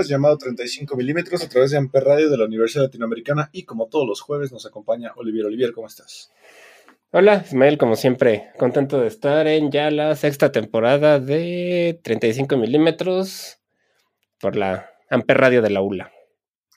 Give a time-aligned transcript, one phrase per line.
[0.00, 3.88] Podcast llamado 35 milímetros a través de Amper Radio de la Universidad Latinoamericana y como
[3.88, 5.44] todos los jueves nos acompaña Olivier.
[5.44, 6.30] Olivier, ¿cómo estás?
[7.10, 13.58] Hola, Ismael, como siempre, contento de estar en ya la sexta temporada de 35 milímetros
[14.40, 16.10] por la Amper Radio de la ULA.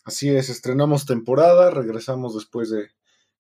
[0.03, 2.89] Así es, estrenamos temporada, regresamos después de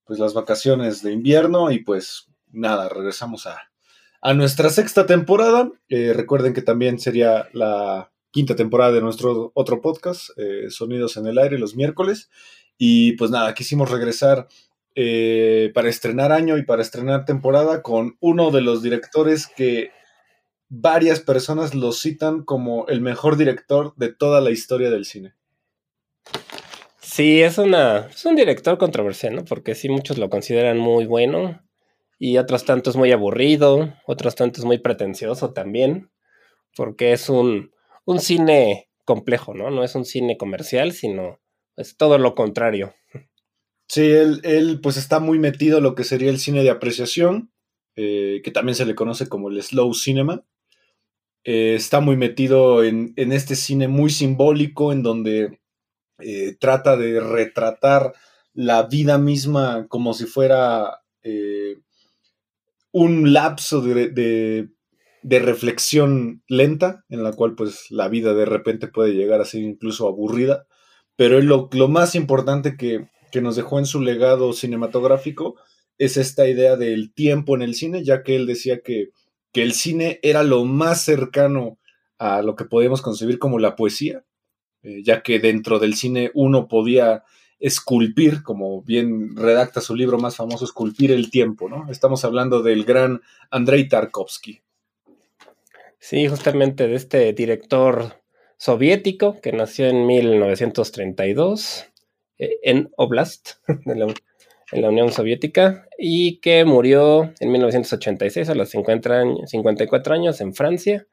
[0.05, 3.59] pues, las vacaciones de invierno y pues nada, regresamos a,
[4.21, 5.69] a nuestra sexta temporada.
[5.89, 11.27] Eh, recuerden que también sería la quinta temporada de nuestro otro podcast, eh, Sonidos en
[11.27, 12.31] el Aire, los miércoles.
[12.79, 14.47] Y pues nada, quisimos regresar
[14.95, 19.91] eh, para estrenar año y para estrenar temporada con uno de los directores que
[20.67, 25.35] varias personas lo citan como el mejor director de toda la historia del cine.
[26.99, 29.45] Sí, es, una, es un director controversial, ¿no?
[29.45, 31.61] Porque sí, muchos lo consideran muy bueno
[32.17, 36.09] y otros tantos muy aburrido, otros tantos muy pretencioso también,
[36.75, 37.72] porque es un,
[38.05, 39.69] un cine complejo, ¿no?
[39.69, 41.39] No es un cine comercial, sino
[41.75, 42.93] es todo lo contrario.
[43.87, 47.51] Sí, él, él pues está muy metido en lo que sería el cine de apreciación,
[47.95, 50.43] eh, que también se le conoce como el slow cinema.
[51.43, 55.59] Eh, está muy metido en, en, este cine muy simbólico, en donde
[56.19, 58.13] eh, trata de retratar
[58.53, 60.99] la vida misma como si fuera
[62.91, 64.69] un lapso de,
[65.23, 69.61] de, reflexión lenta, en la cual pues la vida de repente puede llegar a ser
[69.61, 70.65] incluso aburrida,
[71.15, 75.55] pero lo, lo más importante que, que nos dejó en su legado cinematográfico
[75.97, 79.09] es esta idea del tiempo en el cine, ya que él decía que,
[79.51, 81.79] que el cine era lo más cercano
[82.17, 84.23] a lo que podíamos concebir como la poesía,
[84.81, 87.23] eh, ya que dentro del cine uno podía
[87.59, 91.89] esculpir, como bien redacta su libro más famoso, esculpir el tiempo, ¿no?
[91.89, 94.62] Estamos hablando del gran Andrei Tarkovsky.
[96.03, 98.21] Sí, justamente de este director
[98.57, 101.85] soviético que nació en 1932
[102.39, 103.51] eh, en Oblast,
[103.85, 104.13] de la,
[104.73, 110.41] en la Unión Soviética, y que murió en 1986 a los 50 años, 54 años
[110.41, 111.07] en Francia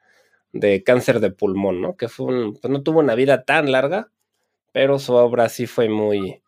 [0.51, 1.95] de cáncer de pulmón, ¿no?
[1.95, 4.11] Que fue un, pues no tuvo una vida tan larga,
[4.73, 6.43] pero su obra sí fue muy,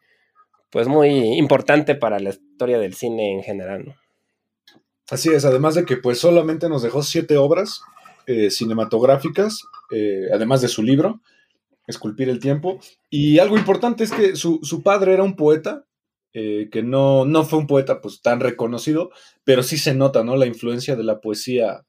[0.69, 3.95] pues muy importante para la historia del cine en general, ¿no?
[5.09, 7.81] Así es, además de que pues solamente nos dejó siete obras
[8.25, 11.21] eh, cinematográficas, eh, además de su libro,
[11.87, 12.79] Esculpir el Tiempo,
[13.09, 15.85] y algo importante es que su, su padre era un poeta,
[16.33, 19.11] eh, que no, no fue un poeta pues tan reconocido,
[19.43, 20.37] pero sí se nota, ¿no?
[20.37, 21.85] La influencia de la poesía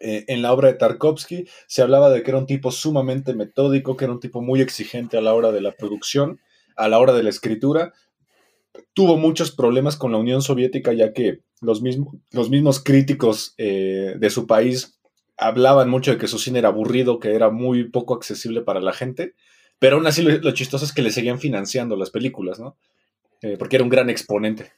[0.00, 4.04] en la obra de Tarkovsky se hablaba de que era un tipo sumamente metódico, que
[4.04, 6.40] era un tipo muy exigente a la hora de la producción,
[6.76, 7.94] a la hora de la escritura.
[8.92, 14.30] Tuvo muchos problemas con la Unión Soviética, ya que los, mismo, los mismos críticos de
[14.30, 14.93] su país
[15.36, 18.92] hablaban mucho de que su cine era aburrido, que era muy poco accesible para la
[18.92, 19.34] gente,
[19.78, 22.76] pero aún así lo, lo chistoso es que le seguían financiando las películas, ¿no?
[23.42, 24.72] Eh, porque era un gran exponente.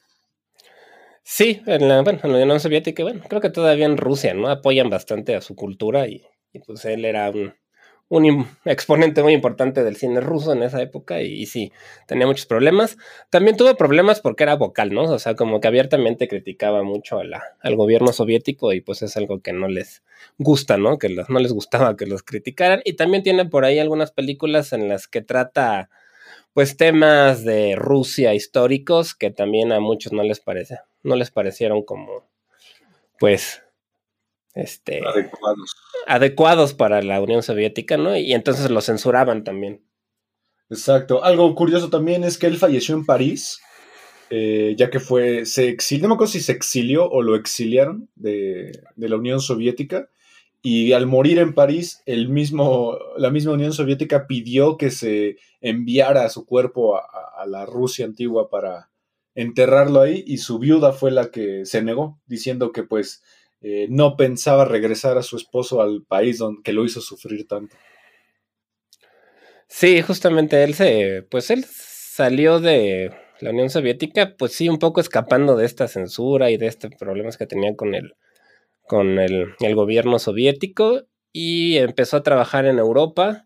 [1.23, 4.49] Sí, en la, bueno, en la Unión Soviética, bueno, creo que todavía en Rusia, ¿no?
[4.49, 6.23] Apoyan bastante a su cultura y,
[6.53, 7.53] y pues él era un,
[8.09, 11.71] un, exponente muy importante del cine ruso en esa época y, sí,
[12.07, 12.97] tenía muchos problemas.
[13.29, 15.03] También tuvo problemas porque era vocal, ¿no?
[15.03, 19.53] O sea, como que abiertamente criticaba mucho al gobierno soviético y pues es algo que
[19.53, 20.03] no les
[20.37, 20.97] gusta, ¿no?
[20.97, 22.81] Que no les gustaba que los criticaran.
[22.85, 25.89] Y también tiene por ahí algunas películas en las que trata
[26.53, 31.83] pues temas de Rusia históricos que también a muchos no les parece, no les parecieron
[31.83, 32.23] como
[33.19, 33.61] pues
[34.57, 35.75] este adecuados.
[36.07, 38.15] adecuados para la Unión Soviética, ¿no?
[38.17, 39.83] Y entonces lo censuraban también.
[40.69, 41.23] Exacto.
[41.23, 43.59] Algo curioso también es que él falleció en París,
[44.29, 48.09] eh, ya que fue, se exilió, no me acuerdo si se exilió o lo exiliaron
[48.15, 50.09] de, de la Unión Soviética,
[50.61, 56.27] y al morir en París, el mismo, la misma Unión Soviética pidió que se enviara
[56.29, 58.89] su cuerpo a, la Rusia antigua para
[59.33, 63.23] enterrarlo ahí y su viuda fue la que se negó, diciendo que pues
[63.61, 67.75] eh, no pensaba regresar a su esposo al país donde, que lo hizo sufrir tanto.
[69.67, 73.11] Sí, justamente él se, pues él salió de
[73.41, 77.37] la Unión Soviética, pues sí, un poco escapando de esta censura y de estos problemas
[77.37, 78.13] que tenía con el,
[78.87, 83.45] con el, gobierno soviético y empezó a trabajar en Europa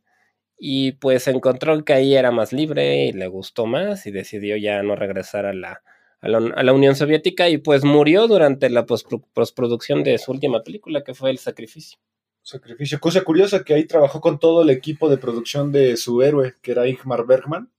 [0.57, 4.83] y pues encontró que ahí era más libre y le gustó más y decidió ya
[4.83, 5.81] no regresar a la,
[6.21, 11.13] a la, Unión Soviética y pues murió durante la postproducción de su última película que
[11.13, 11.99] fue El Sacrificio.
[12.43, 12.99] Sacrificio.
[12.99, 16.71] Cosa curiosa que ahí trabajó con todo el equipo de producción de su héroe, que
[16.71, 17.71] era Ingmar Bergman,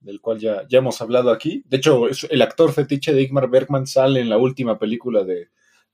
[0.00, 1.62] del cual ya, ya hemos hablado aquí.
[1.66, 5.48] De hecho, el actor fetiche de Ingmar Bergman sale en la última película de,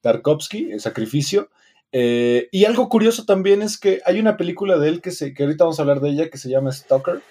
[0.04, 1.50] Tarkovsky, El Sacrificio.
[1.90, 5.44] Eh, y algo curioso también es que hay una película de él que, se, que
[5.44, 7.22] ahorita vamos a hablar de ella que se llama Stalker,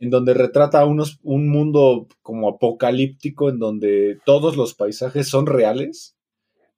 [0.00, 6.16] en donde retrata unos, un mundo como apocalíptico en donde todos los paisajes son reales,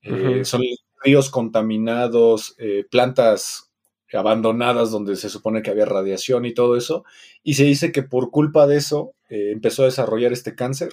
[0.02, 0.62] eh, son
[1.02, 3.70] ríos contaminados, eh, plantas
[4.12, 7.04] abandonadas donde se supone que había radiación y todo eso,
[7.42, 10.90] y se dice que por culpa de eso empezó a desarrollar este cáncer,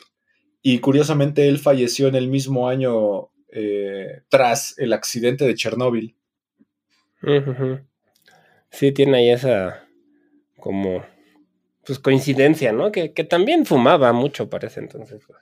[0.62, 6.16] y curiosamente él falleció en el mismo año eh, tras el accidente de Chernóbil.
[8.70, 9.88] Sí, tiene ahí esa
[10.60, 11.06] como
[11.88, 12.92] pues coincidencia, ¿no?
[12.92, 15.24] Que, también fumaba mucho, parece entonces.
[15.26, 15.40] Pues.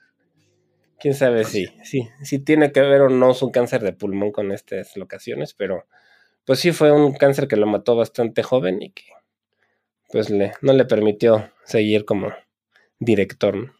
[1.00, 4.52] Quién sabe si, sí, sí tiene que ver o no su cáncer de pulmón con
[4.52, 5.86] estas locaciones, pero
[6.44, 9.04] pues sí fue un cáncer que lo mató bastante joven y que
[10.10, 12.32] pues le, no le permitió seguir como
[13.00, 13.56] director.
[13.56, 13.72] ¿no?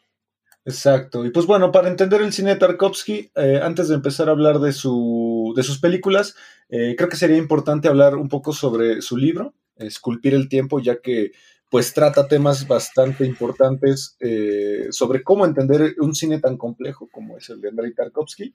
[0.65, 1.25] Exacto.
[1.25, 4.59] Y pues bueno, para entender el cine de Tarkovsky, eh, antes de empezar a hablar
[4.59, 6.35] de, su, de sus películas,
[6.69, 11.01] eh, creo que sería importante hablar un poco sobre su libro, Esculpir el Tiempo, ya
[11.01, 11.31] que
[11.77, 17.51] pues trata temas bastante importantes eh, sobre cómo entender un cine tan complejo como es
[17.51, 18.55] el de Andrei Tarkovsky.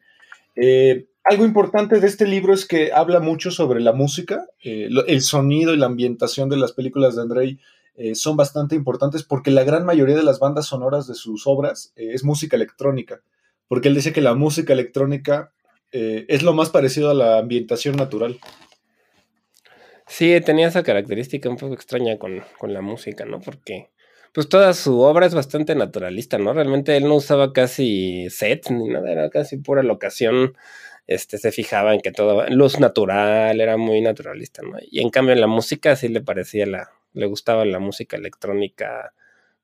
[1.23, 5.77] algo importante de este libro es que habla mucho sobre la música, el sonido y
[5.77, 7.59] la ambientación de las películas de Andrei
[7.95, 11.93] eh, son bastante importantes porque la gran mayoría de las bandas sonoras de sus obras
[11.95, 13.21] eh, es música electrónica,
[13.67, 15.53] porque él dice que la música electrónica
[15.91, 18.39] eh, es lo más parecido a la ambientación natural.
[20.11, 23.39] Sí, tenía esa característica un poco extraña con, la música, ¿no?
[23.39, 23.91] Porque
[24.33, 26.51] pues toda su obra es bastante naturalista, ¿no?
[26.51, 30.57] Realmente él no usaba casi sets ni nada, era casi pura locación.
[31.07, 34.77] Este, se fijaba en que todo, luz natural, era muy naturalista, ¿no?
[34.81, 39.13] Y en cambio en la música sí le parecía la, le gustaba la música electrónica,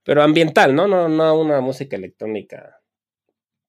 [0.04, 0.88] pero ambiental, ¿no?
[0.88, 2.80] No, no una música electrónica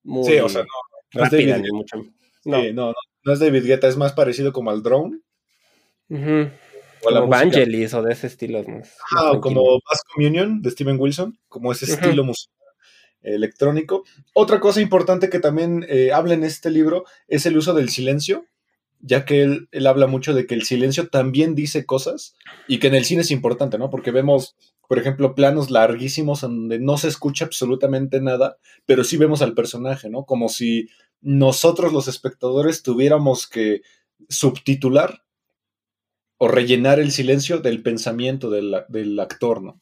[0.05, 1.97] muy sí, o sea, no, rápida es ni mucho.
[2.45, 2.63] No.
[2.73, 2.95] no,
[3.25, 5.19] no, es David Guetta, es más parecido como al drone.
[7.03, 8.65] O como Vangelis o de ese estilo.
[9.17, 12.55] ah, como Bass Communion de Steven Wilson, como ese estilo musical
[13.23, 14.05] electrónico.
[14.33, 18.47] Otra cosa importante que también eh, habla en este libro es el uso del silencio
[19.00, 22.35] ya que él, él, habla mucho de que el silencio también dice cosas
[22.67, 23.91] y que en el cine es importante, ¿no?
[23.91, 24.56] Porque vemos,
[24.89, 30.11] por ejemplo, planos larguísimos donde no se escucha absolutamente nada, pero sí vemos al personaje,
[30.11, 30.25] ¿no?
[30.25, 30.89] Como si
[31.21, 33.83] nosotros los espectadores tuviéramos que
[34.29, 35.23] subtitular
[36.38, 39.81] o rellenar el silencio del pensamiento del, del actor, ¿no?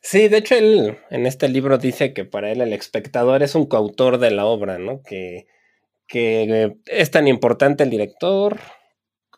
[0.00, 3.66] Sí, de hecho él en este libro dice que para él el espectador es un
[3.66, 5.02] coautor de la obra, ¿no?
[5.02, 5.46] Que
[6.06, 8.58] que es tan importante el director,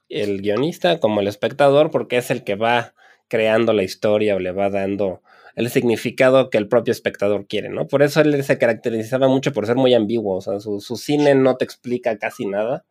[0.09, 2.95] el guionista, como el espectador, porque es el que va
[3.29, 5.23] creando la historia o le va dando
[5.57, 7.87] el significado que el propio espectador quiere, ¿no?
[7.87, 11.35] Por eso él se caracterizaba mucho por ser muy ambiguo, o sea, su, su cine
[11.35, 12.85] no te explica casi nada,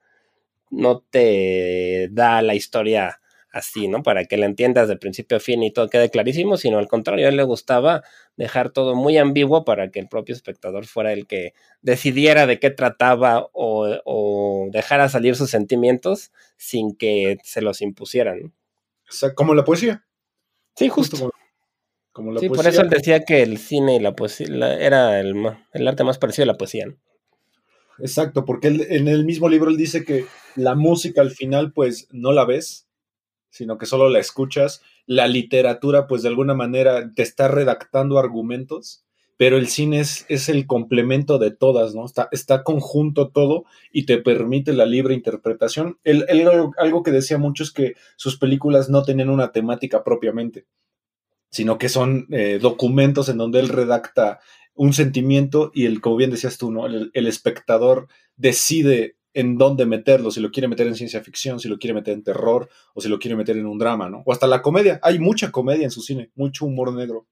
[0.69, 3.19] no te da la historia
[3.55, 4.03] así, ¿no?
[4.03, 7.25] Para que la entiendas de principio a fin y todo quede clarísimo, sino al contrario,
[7.25, 8.03] a él le gustaba
[8.35, 12.69] dejar todo muy ambiguo para que el propio espectador fuera el que decidiera de qué
[12.69, 18.53] trataba o, dejara salir sus sentimientos sin que se los impusieran.
[19.35, 20.05] Como la poesía.
[20.75, 21.31] Sí, justo.
[22.11, 24.47] Como, la sí, por eso él decía que el cine y la poesía
[24.79, 25.33] era el,
[25.71, 26.87] el arte más parecido a la poesía.
[27.99, 30.25] Exacto, porque en el mismo libro él dice que
[30.55, 32.87] la música al final pues no la ves,
[33.49, 34.81] sino que solo la escuchas.
[35.05, 39.05] La literatura, pues de alguna manera te está redactando argumentos,
[39.37, 42.05] pero el cine es, es el complemento de todas, ¿no?
[42.31, 45.99] Está, conjunto todo y te permite la libre interpretación.
[46.03, 46.25] Él,
[46.77, 50.65] algo que decía mucho es que sus películas no tenían una temática propiamente,
[51.49, 54.39] sino que son eh, documentos en donde él redacta
[54.75, 56.85] un sentimiento y el, como bien decías tú, ¿no?
[56.85, 61.67] El, el espectador decide en dónde meterlo, si lo quiere meter en ciencia ficción, si
[61.67, 64.23] lo quiere meter en terror o si lo quiere meter en un drama, ¿no?
[64.25, 64.99] O hasta la comedia.
[65.03, 67.27] Hay mucha comedia en su cine, mucho humor negro.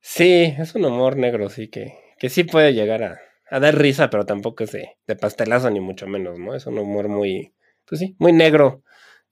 [0.00, 4.10] Sí, es un humor negro, sí, que, que sí puede llegar a, a dar risa,
[4.10, 6.54] pero tampoco es de, de, pastelazo ni mucho menos, ¿no?
[6.54, 7.52] Es un humor muy,
[7.84, 8.84] pues sí, muy negro,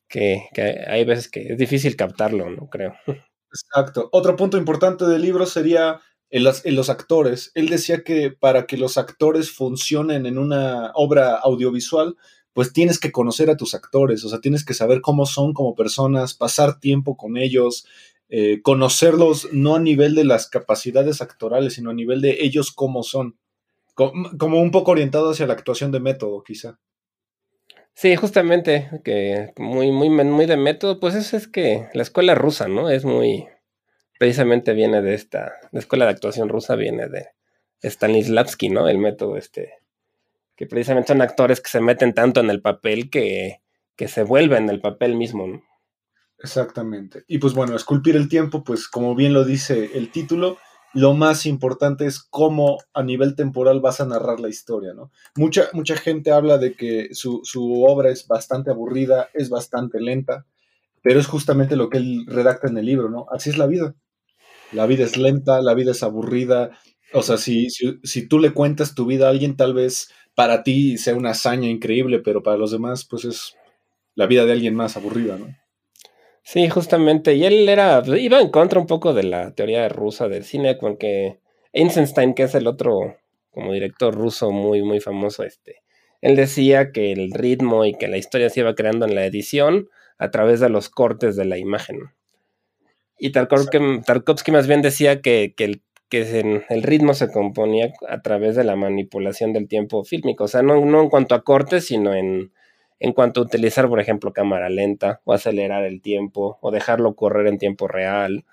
[0.08, 2.68] que, que hay veces que es difícil captarlo, ¿no?
[2.68, 2.94] Creo.
[3.52, 4.08] Exacto.
[4.12, 6.00] Otro punto importante del libro sería
[6.32, 7.52] en, en, los actores.
[7.54, 12.16] Él decía que para que los actores funcionen en una obra audiovisual,
[12.54, 15.74] pues tienes que conocer a tus actores, o sea, tienes que saber cómo son como
[15.74, 17.86] personas, pasar tiempo con ellos,
[18.28, 23.02] eh, conocerlos no a nivel de las capacidades actorales, sino a nivel de ellos cómo
[23.02, 23.38] son.
[23.94, 26.78] Como, como un poco orientado hacia la actuación de método, quizá.
[27.94, 32.68] Sí, justamente, que muy, muy, muy de método, pues eso es que la escuela rusa,
[32.68, 32.88] ¿no?
[32.88, 33.46] Es muy,
[34.22, 37.30] precisamente viene de esta, la escuela de actuación rusa viene de
[37.82, 38.86] Stanislavski, ¿no?
[38.86, 39.80] El método este,
[40.54, 43.62] que precisamente son actores que se meten tanto en el papel que,
[43.96, 45.64] que se vuelven el papel mismo, ¿no?
[46.38, 47.24] Exactamente.
[47.26, 50.56] Y pues bueno, esculpir el tiempo, pues como bien lo dice el título,
[50.94, 55.10] lo más importante es cómo a nivel temporal vas a narrar la historia, ¿no?
[55.34, 60.46] Mucha, mucha gente habla de que su, su, obra es bastante aburrida, es bastante lenta,
[61.02, 63.26] pero es justamente lo que él redacta en el libro, ¿no?
[63.32, 63.96] Así es la vida.
[64.72, 66.70] La vida es lenta, la vida es aburrida.
[67.12, 70.62] O sea, si, si, si tú le cuentas tu vida a alguien, tal vez para
[70.62, 73.56] ti sea una hazaña increíble, pero para los demás, pues es
[74.14, 75.46] la vida de alguien más aburrida, ¿no?
[76.42, 77.34] Sí, justamente.
[77.34, 80.96] Y él era, iba en contra un poco de la teoría rusa del cine, con
[80.96, 81.38] que
[81.72, 83.16] Eisenstein, que es el otro
[83.50, 85.82] como director ruso muy, muy famoso, este,
[86.20, 89.88] él decía que el ritmo y que la historia se iba creando en la edición
[90.18, 92.12] a través de los cortes de la imagen.
[93.24, 98.56] Y Tarkovsky, más bien decía que, que, el, que el ritmo se componía a través
[98.56, 100.42] de la manipulación del tiempo fílmico.
[100.42, 102.52] O sea, no, no en cuanto a cortes, sino en,
[102.98, 107.46] en cuanto a utilizar, por ejemplo, cámara lenta, o acelerar el tiempo, o dejarlo correr
[107.46, 108.44] en tiempo real,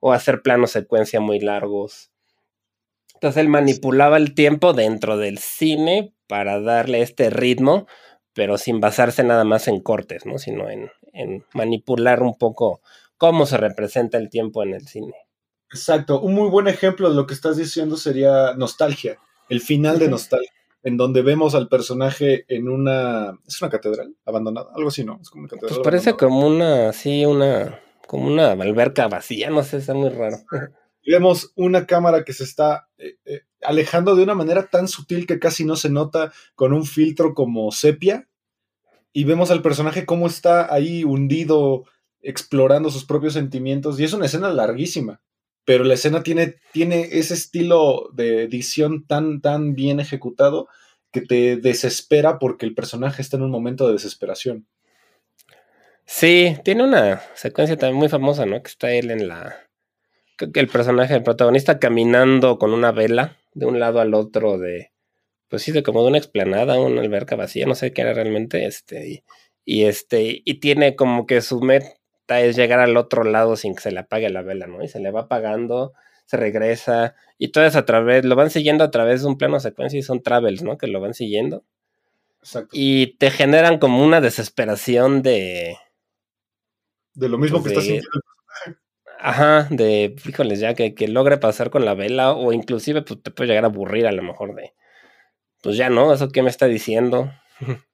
[0.00, 2.10] o hacer planos secuencia muy largos.
[3.14, 7.86] Entonces él manipulaba el tiempo dentro del cine para darle este ritmo,
[8.32, 10.38] pero sin basarse nada más en cortes, ¿no?
[10.38, 12.80] Sino en, en manipular un poco
[13.16, 15.14] cómo se representa el tiempo en el cine.
[15.70, 16.20] Exacto.
[16.20, 19.18] Un muy buen ejemplo de lo que estás diciendo sería Nostalgia,
[19.48, 20.50] el final de Nostalgia
[20.86, 23.36] en donde vemos al personaje en una.
[23.44, 24.68] ¿Es una catedral abandonada?
[24.72, 25.18] Algo así, ¿no?
[25.20, 25.74] Es como una catedral.
[25.74, 27.80] Pues parece como una, sí, una.
[28.06, 30.36] como una alberca vacía, no sé, está muy raro.
[31.02, 35.26] Y vemos una cámara que se está eh, eh, alejando de una manera tan sutil
[35.26, 38.28] que casi no se nota, con un filtro como sepia.
[39.12, 41.82] Y vemos al personaje cómo está ahí hundido,
[42.28, 43.98] explorando sus propios sentimientos.
[43.98, 45.20] Y es una escena larguísima
[45.66, 50.68] pero la escena tiene, tiene ese estilo de edición tan, tan bien ejecutado
[51.10, 54.68] que te desespera porque el personaje está en un momento de desesperación.
[56.04, 58.62] Sí, tiene una secuencia también muy famosa, ¿no?
[58.62, 59.56] Que está él en la...
[60.38, 64.92] Que el personaje, el protagonista, caminando con una vela de un lado al otro de...
[65.48, 68.66] Pues sí, de como de una explanada, una alberca vacía, no sé qué era realmente,
[68.66, 69.08] este...
[69.08, 69.24] Y,
[69.64, 71.95] y este, y tiene como que su meta
[72.28, 74.82] es llegar al otro lado sin que se le apague la vela, ¿no?
[74.82, 75.92] Y se le va apagando,
[76.24, 79.60] se regresa, y todo es a través, lo van siguiendo a través de un plano
[79.60, 80.78] secuencia y son travels, ¿no?
[80.78, 81.64] Que lo van siguiendo.
[82.40, 82.70] Exacto.
[82.72, 85.76] Y te generan como una desesperación de.
[87.14, 88.08] De lo mismo que está sintiendo
[89.18, 93.30] Ajá, de, híjoles, ya que, que logre pasar con la vela, o inclusive pues, te
[93.30, 94.74] puede llegar a aburrir a lo mejor de.
[95.62, 97.32] Pues ya no, eso que me está diciendo.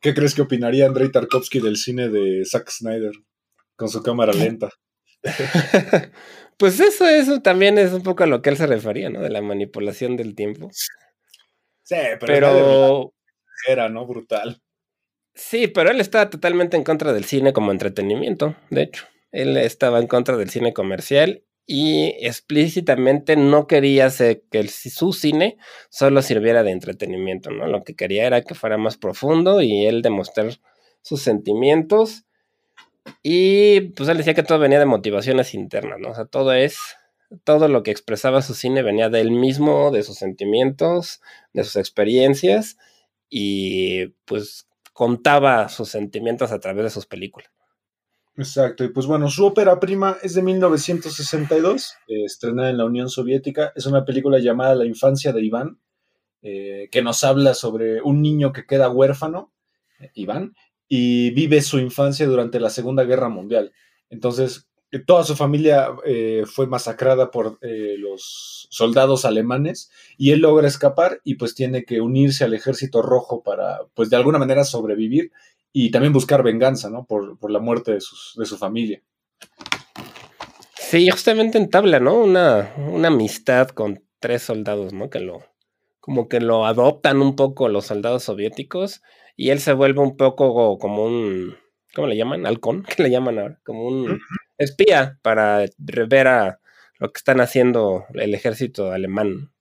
[0.00, 3.12] ¿Qué crees que opinaría Andrei Tarkovsky del cine de Zack Snyder?
[3.76, 4.70] Con su cámara lenta.
[6.58, 9.20] pues eso, eso también es un poco a lo que él se refería, ¿no?
[9.20, 10.70] De la manipulación del tiempo.
[11.82, 13.12] Sí, pero,
[13.68, 14.06] era, ¿no?
[14.06, 14.60] Brutal.
[15.34, 19.06] Sí, pero él estaba totalmente en contra del cine como entretenimiento, de hecho.
[19.32, 24.08] Él estaba en contra del cine comercial y explícitamente no quería
[24.50, 25.58] que su cine
[25.90, 27.66] solo sirviera de entretenimiento, ¿no?
[27.66, 30.58] Lo que quería era que fuera más profundo y él demostrar
[31.02, 32.25] sus sentimientos
[33.22, 36.10] y pues él decía que todo venía de motivaciones internas, ¿no?
[36.10, 36.78] O sea, todo es,
[37.44, 41.20] todo lo que expresaba su cine venía de él mismo, de sus sentimientos,
[41.52, 42.76] de sus experiencias
[43.28, 47.50] y pues contaba sus sentimientos a través de sus películas.
[48.38, 53.08] Exacto, y pues bueno, su ópera prima es de 1962, eh, estrenada en la Unión
[53.08, 55.80] Soviética, es una película llamada La infancia de Iván,
[56.42, 59.54] eh, que nos habla sobre un niño que queda huérfano,
[60.00, 60.54] eh, Iván,
[60.88, 63.72] y vive su infancia durante la Segunda Guerra Mundial.
[64.08, 64.68] Entonces,
[65.04, 71.20] toda su familia eh, fue masacrada por eh, los soldados alemanes y él logra escapar
[71.24, 75.32] y pues tiene que unirse al ejército rojo para pues de alguna manera sobrevivir
[75.72, 77.04] y también buscar venganza, ¿no?
[77.04, 77.98] Por, la muerte de,
[78.36, 79.02] de, su familia.
[80.74, 82.14] Sí, justamente entabla, ¿no?
[82.14, 85.10] Una, una amistad con tres soldados, ¿no?
[85.10, 85.42] Que lo,
[86.00, 89.02] como que lo adoptan un poco los soldados soviéticos
[89.36, 91.56] y él se vuelve un poco como un,
[91.94, 92.46] ¿cómo le llaman?
[92.46, 93.60] Halcón, ¿qué le llaman ahora?
[93.64, 94.20] Como un
[94.58, 96.60] espía para ver a
[96.98, 99.52] lo que están haciendo el ejército alemán.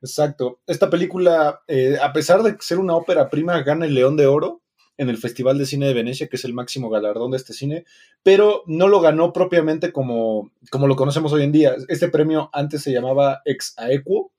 [0.00, 0.60] Exacto.
[0.66, 4.62] Esta película, eh, a pesar de ser una ópera prima, gana el León de Oro
[4.98, 7.84] en el Festival de Cine de Venecia, que es el máximo galardón de este cine,
[8.22, 11.76] pero no lo ganó propiamente como, como lo conocemos hoy en día.
[11.88, 14.32] Este premio antes se llamaba Ex Aequo,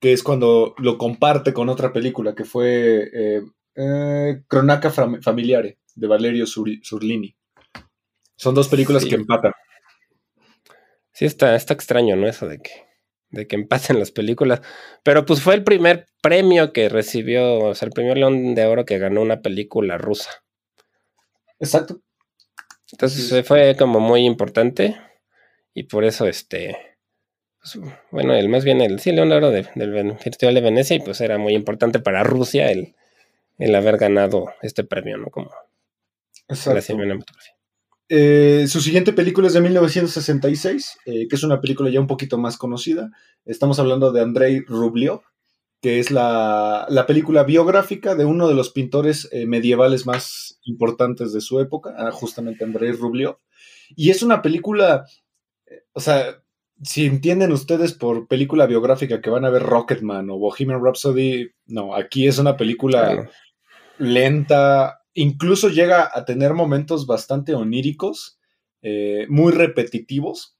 [0.00, 3.42] que es cuando lo comparte con otra película, que fue eh,
[3.76, 7.36] eh, Cronaca Familiare, de Valerio Surlini.
[8.36, 9.52] Son dos películas que empatan.
[11.12, 12.26] Sí, está, está extraño, ¿no?
[12.26, 12.70] Eso de que,
[13.28, 14.62] de que empaten las películas.
[15.02, 18.84] Pero pues fue el primer premio que recibió, o sea, el primer León de Oro
[18.84, 20.30] que ganó una película rusa.
[21.58, 22.00] Exacto.
[22.92, 24.96] Entonces fue como muy importante.
[25.74, 26.76] Y por eso, este.
[27.60, 27.78] Pues,
[28.10, 31.20] bueno, el más bien el sí, León de Oro del Festival de Venecia, y pues
[31.20, 32.94] era muy importante para Rusia el,
[33.60, 35.26] el haber ganado este premio, ¿no?
[35.26, 35.50] Como
[36.48, 37.54] la cinematografía.
[38.08, 42.38] Eh, su siguiente película es de 1966, eh, que es una película ya un poquito
[42.38, 43.10] más conocida.
[43.44, 45.20] Estamos hablando de Andrei Rublev,
[45.80, 51.40] que es la, película biográfica de uno de los pintores eh, medievales más importantes de
[51.40, 53.36] su época, ah, justamente Andrei Rublev.
[53.94, 55.04] Y es una película,
[55.92, 56.42] o sea,
[56.82, 61.94] si entienden ustedes por película biográfica que van a ver Rocketman o Bohemian Rhapsody, no,
[61.94, 63.30] aquí es una película
[64.00, 68.40] lenta, incluso llega a tener momentos bastante oníricos,
[68.82, 70.56] eh, muy repetitivos.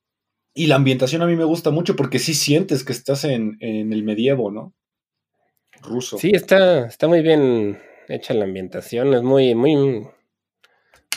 [0.52, 4.02] Y la ambientación a mí me gusta mucho porque sí sientes que estás en, el
[4.02, 4.74] medievo, ¿no?
[5.80, 6.18] Ruso.
[6.18, 7.78] Sí, está, está muy bien
[8.08, 9.14] hecha la ambientación.
[9.14, 10.06] Es muy, muy.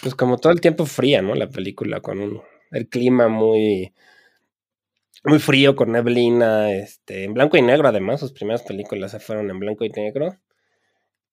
[0.02, 1.36] Pues como todo el tiempo fría, ¿no?
[1.36, 3.94] La película, con un, el clima muy.
[5.26, 9.50] Muy frío, con neblina, este, en blanco y negro, además, sus primeras películas se fueron
[9.50, 10.38] en blanco y negro.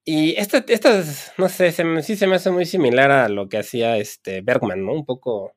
[0.04, 1.02] Y esta, esta
[1.36, 4.92] no sé, sí se me hace muy similar a lo que hacía este Bergman, ¿no?
[4.92, 5.54] Un poco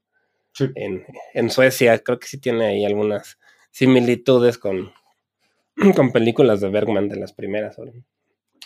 [0.75, 1.99] en, Suecia.
[1.99, 3.39] Creo que sí tiene ahí algunas
[3.71, 4.91] similitudes con,
[5.95, 7.77] con películas de Bergman de las primeras.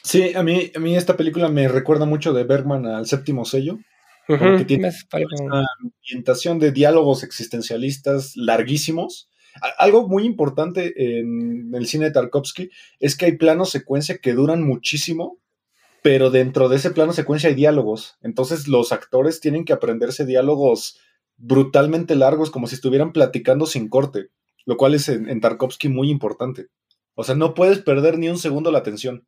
[0.04, 3.78] Sí, a mí, a mí esta película me recuerda mucho de Bergman al séptimo sello.
[4.28, 4.92] que tiene
[5.42, 9.30] una ambientación de diálogos existencialistas larguísimos.
[9.78, 14.62] Algo muy importante en el cine de Tarkovsky es que hay planos secuencia que duran
[14.64, 15.40] muchísimo
[16.02, 18.18] pero dentro de ese plano secuencia hay diálogos.
[18.22, 21.00] Entonces los actores tienen que aprenderse diálogos
[21.38, 24.30] brutalmente largos, como si estuvieran platicando sin corte,
[24.66, 26.68] lo cual es en, Tarkovsky muy importante.
[27.16, 29.28] O sea, no puedes perder ni un segundo la atención.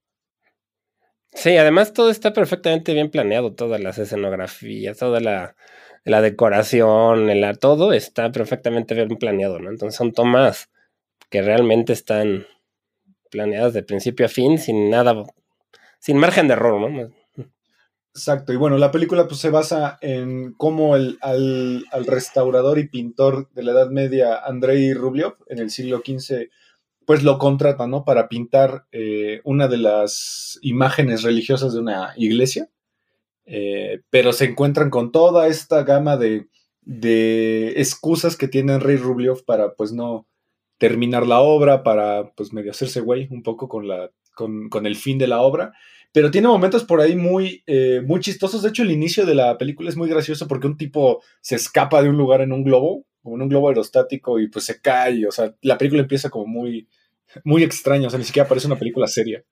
[1.32, 5.56] Sí, además todo está perfectamente bien planeado, todas las escenografías, toda la,
[6.04, 7.30] decoración,
[7.60, 9.70] todo está perfectamente bien planeado, ¿no?
[9.70, 10.70] Entonces son tomas
[11.30, 12.48] que realmente están
[13.30, 15.24] planeadas de principio a fin, sin nada
[16.00, 17.10] sin margen de error, ¿no?
[18.14, 23.50] Exacto, y bueno, la película pues, se basa en cómo el, al, restaurador y pintor
[23.54, 26.50] de la Edad Media Andrei Rublev en el siglo XV
[27.06, 28.06] pues lo contrata, ¿no?
[28.06, 32.70] Para pintar eh, una de las imágenes religiosas de una iglesia,
[33.46, 36.50] eh, pero se encuentran con toda esta gama de,
[36.82, 40.28] de excusas que tiene Andrei Rublev para pues no
[40.78, 44.12] terminar la obra, para pues medio hacerse güey un poco con la
[44.70, 45.74] con, el fin de la obra.
[46.12, 48.64] Pero tiene momentos por ahí muy, eh, muy chistosos.
[48.64, 52.02] De hecho, el inicio de la película es muy gracioso porque un tipo se escapa
[52.02, 55.28] de un lugar en un globo, como en un globo aerostático, y pues se cae.
[55.28, 56.88] O sea, la película empieza como muy,
[57.44, 58.08] muy extraña.
[58.08, 59.44] O sea, ni siquiera parece una película seria.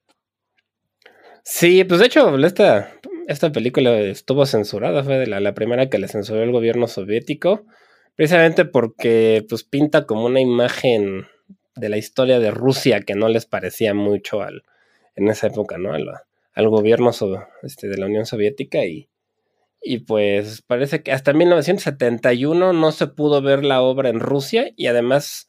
[1.43, 2.91] Sí, pues de hecho, esta,
[3.27, 5.03] esta película estuvo censurada.
[5.03, 7.65] Fue de la, la primera que le censuró el gobierno soviético.
[8.15, 11.27] Precisamente porque pues pinta como una imagen
[11.77, 14.63] de la historia de Rusia que no les parecía mucho al,
[15.17, 15.93] en esa época, ¿no?
[15.93, 17.11] Al, gobierno
[17.63, 19.09] este, de la Unión Soviética y,
[19.81, 24.87] y pues parece que hasta 1971 no se pudo ver la obra en Rusia y
[24.87, 25.47] además,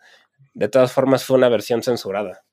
[0.55, 2.45] de todas formas, fue una versión censurada.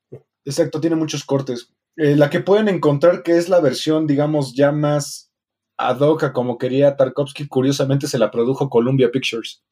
[0.45, 1.73] Exacto, tiene muchos cortes.
[1.97, 5.31] Eh, la que pueden encontrar, que es la versión, digamos, ya más
[5.77, 9.63] ad hoc como quería Tarkovsky, curiosamente se la produjo Columbia Pictures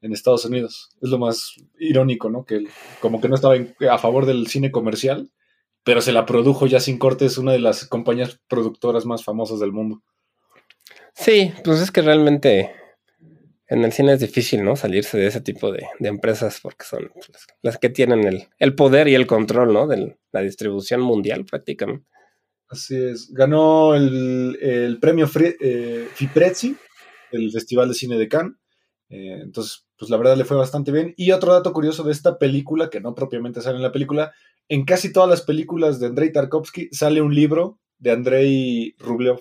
[0.00, 0.90] en Estados Unidos.
[1.00, 2.44] Es lo más irónico, ¿no?
[2.44, 2.64] Que
[3.00, 3.54] como que no estaba
[3.90, 5.30] a favor del cine comercial
[5.84, 9.72] pero se la produjo ya sin cortes una de las compañías productoras más famosas del
[9.72, 10.02] mundo.
[11.14, 12.72] Sí, pues es que realmente
[13.68, 14.76] en el cine es difícil, ¿no?
[14.76, 17.10] Salirse de ese tipo de, empresas porque son
[17.62, 19.86] las, que tienen el, poder y el control, ¿no?
[19.86, 22.06] De la distribución mundial prácticamente.
[22.68, 23.30] Así es.
[23.32, 25.28] Ganó el, premio
[25.60, 26.76] eh, Fiprezzi,
[27.30, 28.56] el Festival de Cine de Cannes.
[29.08, 31.14] Eh, entonces, pues la verdad le fue bastante bien.
[31.16, 34.32] Y otro dato curioso de esta película, que no propiamente sale en la película,
[34.68, 39.40] en casi todas las películas de Andrei Tarkovsky sale un libro de Andrei Rublev.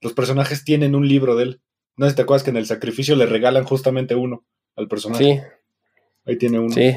[0.00, 1.62] Los personajes tienen un libro de él.
[1.96, 4.44] No sé si te acuerdas que en el sacrificio le regalan justamente uno
[4.76, 5.24] al personaje.
[5.24, 5.40] Sí.
[6.26, 6.70] Ahí tiene uno.
[6.70, 6.92] Sí,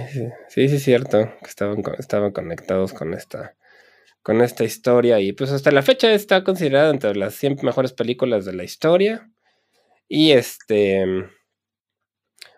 [0.47, 1.17] sí, sí, es cierto.
[1.41, 3.55] Que estaban, estaban conectados con esta,
[4.23, 5.19] con esta historia.
[5.19, 9.29] Y pues hasta la fecha está considerada entre las 100 mejores películas de la historia.
[10.07, 11.05] Y este.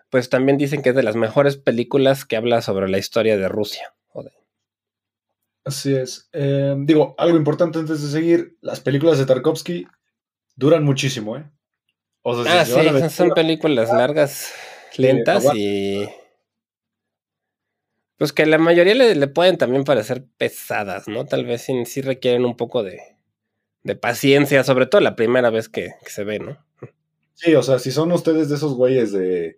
[0.08, 3.48] Pues también dicen que es de las mejores películas que habla sobre la historia de
[3.48, 3.94] Rusia.
[5.64, 6.28] Así es.
[6.32, 9.86] Eh, digo, algo importante antes de seguir: las películas de Tarkovsky
[10.56, 11.44] duran muchísimo, ¿eh?
[12.24, 14.52] ah, sí, son películas largas,
[14.96, 16.08] lentas y.
[18.16, 21.24] Pues que la mayoría le, pueden también parecer pesadas, ¿no?
[21.24, 23.00] Tal vez sí, requieren un poco de,
[23.82, 26.58] de, paciencia, sobre todo la primera vez que, se ve, ¿no?
[27.32, 29.56] Sí, o sea, si son ustedes de esos güeyes de.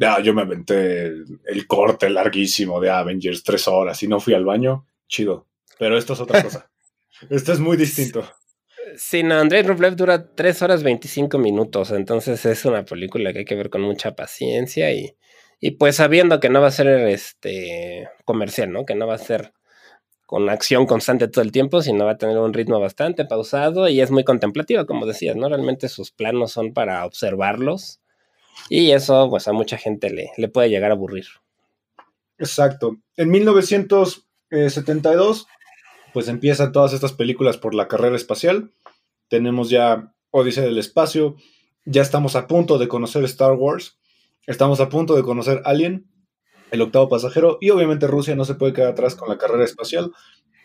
[0.00, 4.44] ah, yo me aventé el, corte larguísimo de Avengers, tres horas y no fui al
[4.44, 5.46] baño, chido.
[5.78, 6.70] Pero esto es otra cosa.
[7.28, 8.24] esto es muy distinto.
[8.96, 13.44] Sí, no, Andrei Rublev dura 3 horas 25 minutos, entonces es una película que hay
[13.44, 15.16] que ver con mucha paciencia y,
[15.60, 18.86] y pues sabiendo que no va a ser este comercial, ¿no?
[18.86, 19.52] Que no va a ser
[20.26, 24.00] con acción constante todo el tiempo, sino va a tener un ritmo bastante pausado y
[24.00, 25.48] es muy contemplativo, como decías, ¿no?
[25.48, 28.00] Realmente sus planos son para observarlos
[28.68, 31.26] y eso pues a mucha gente le, le puede llegar a aburrir.
[32.38, 32.96] Exacto.
[33.16, 33.30] En
[34.50, 35.46] 1972
[36.12, 38.70] pues empiezan todas estas películas por la carrera espacial.
[39.28, 41.36] Tenemos ya Odisea del Espacio,
[41.84, 43.98] ya estamos a punto de conocer Star Wars,
[44.46, 46.06] estamos a punto de conocer Alien,
[46.70, 50.12] el octavo pasajero, y obviamente Rusia no se puede quedar atrás con la carrera espacial.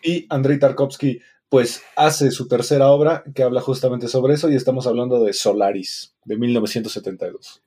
[0.02, 4.88] Y Andrei Tarkovsky pues hace su tercera obra que habla justamente sobre eso y estamos
[4.88, 7.62] hablando de Solaris, de 1972.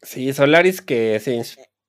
[0.00, 1.42] Sí, Solaris que, se,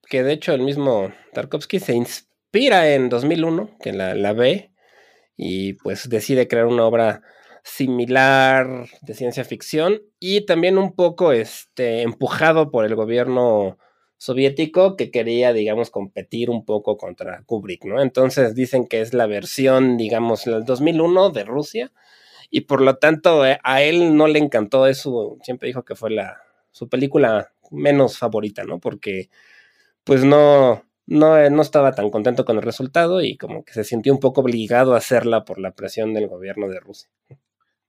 [0.07, 4.71] que de hecho el mismo Tarkovsky se inspira en 2001, que la, la ve,
[5.37, 7.21] y pues decide crear una obra
[7.63, 13.77] similar de ciencia ficción y también un poco este, empujado por el gobierno
[14.17, 18.01] soviético que quería, digamos, competir un poco contra Kubrick, ¿no?
[18.01, 21.91] Entonces dicen que es la versión, digamos, del 2001 de Rusia
[22.49, 26.09] y por lo tanto eh, a él no le encantó eso, siempre dijo que fue
[26.11, 28.79] la, su película menos favorita, ¿no?
[28.79, 29.29] Porque
[30.03, 33.83] pues no, no, eh, no estaba tan contento con el resultado y como que se
[33.83, 37.09] sintió un poco obligado a hacerla por la presión del gobierno de Rusia.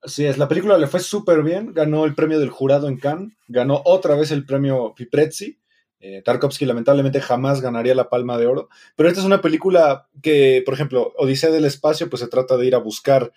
[0.02, 3.34] Así es, la película le fue súper bien, ganó el premio del jurado en Cannes,
[3.46, 5.58] ganó otra vez el premio Piprezzi.
[6.00, 10.62] Eh, Tarkovsky lamentablemente jamás ganaría la Palma de Oro, pero esta es una película que,
[10.64, 13.32] por ejemplo, Odisea del Espacio, pues se trata de ir a buscar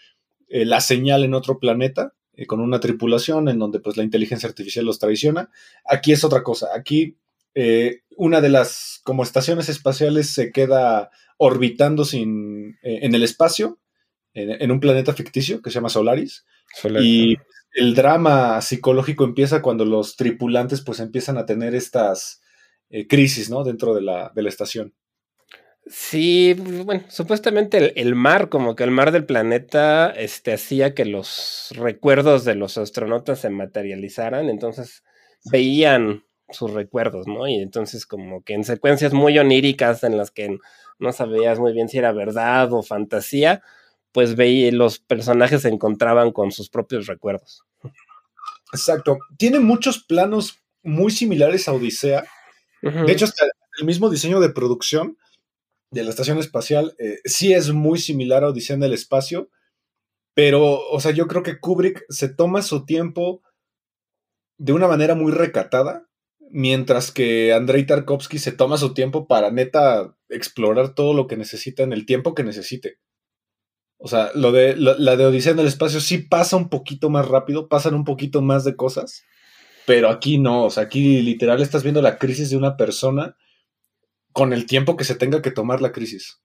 [0.48, 2.14] eh, la señal en otro planeta
[2.48, 5.52] con una tripulación en donde pues la inteligencia artificial los traiciona.
[5.86, 7.18] Aquí es otra cosa, aquí
[7.56, 13.80] eh, una de las como estaciones espaciales se queda orbitando sin, eh, en el espacio,
[14.36, 16.44] en, un planeta ficticio que se llama Solaris.
[17.00, 17.38] Y
[17.74, 22.42] el drama psicológico empieza cuando los tripulantes pues empiezan a tener estas
[22.90, 23.64] eh, crisis, ¿no?
[23.64, 24.94] Dentro de la, de la, estación.
[25.88, 31.74] Sí, bueno, supuestamente el, mar, como que el mar del planeta, este, hacía que los
[31.76, 35.04] recuerdos de los astronautas se materializaran, entonces
[35.52, 37.48] veían sus recuerdos, ¿no?
[37.48, 40.58] Y entonces como que en secuencias muy oníricas en las que
[41.00, 43.62] no sabías muy bien si era verdad o fantasía,
[44.12, 47.64] pues veía los personajes se encontraban con sus propios recuerdos.
[48.72, 49.20] Exacto.
[49.38, 52.24] Tiene muchos planos muy similares a Odisea.
[52.82, 53.26] De hecho,
[53.80, 55.18] el mismo diseño de producción
[55.92, 59.50] de la estación espacial eh, sí es muy similar a Odisea en el espacio,
[60.34, 63.42] pero, o sea, yo creo que Kubrick se toma su tiempo
[64.58, 66.08] de una manera muy recatada
[66.54, 71.82] mientras que Andrei Tarkovsky se toma su tiempo para neta explorar todo lo que necesita
[71.82, 73.00] en el tiempo que necesite.
[73.98, 77.28] O sea, lo de la de Odisea en el espacio sí pasa un poquito más
[77.28, 79.24] rápido, pasan un poquito más de cosas,
[79.88, 83.36] pero aquí no, o sea, aquí literal estás viendo la crisis de una persona
[84.32, 86.43] con el tiempo que se tenga que tomar la crisis.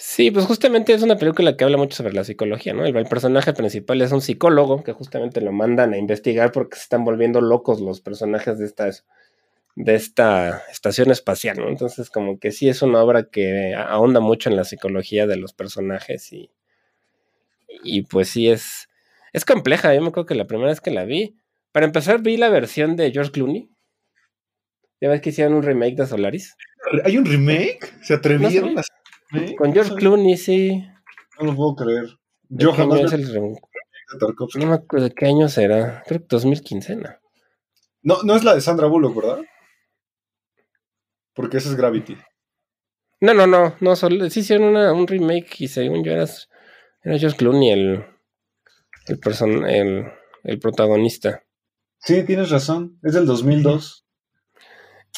[0.00, 2.86] Sí, pues justamente es una película que habla mucho sobre la psicología, ¿no?
[2.86, 7.04] El, personaje principal es un psicólogo que justamente lo mandan a investigar porque se están
[7.04, 8.88] volviendo locos los personajes de esta,
[9.74, 11.68] de esta estación espacial, ¿no?
[11.68, 15.52] Entonces, como que sí es una obra que ahonda mucho en la psicología de los
[15.52, 16.52] personajes y,
[17.82, 18.88] y pues sí es,
[19.32, 19.92] es compleja.
[19.92, 21.40] Yo me acuerdo que la primera vez que la vi,
[21.72, 23.68] para empezar vi la versión de George Clooney,
[25.00, 26.56] ¿Ya ves que hicieron un remake de Solaris?
[27.04, 27.94] ¿Hay un remake?
[28.02, 28.97] ¿Se atrevieron a hacer
[29.56, 30.84] Con George Clooney, sí.
[31.38, 32.18] No lo puedo creer.
[32.48, 33.58] ¿De Yo jamás es el rem-.
[34.58, 36.02] No me acuerdo de qué año será.
[36.06, 37.10] Creo que 2015, ¿no?
[38.02, 39.40] No, no es la de Sandra Bullock, ¿verdad?
[41.34, 42.16] Porque esa es Gravity.
[43.20, 43.74] No, no, no.
[43.80, 46.24] no solo, sí hicieron una- un remake y según yo era,
[47.02, 48.04] era George Clooney el,
[49.08, 50.06] el, person, el,
[50.44, 51.42] el protagonista.
[51.98, 52.98] Sí, tienes razón.
[53.02, 54.06] Es del 2002.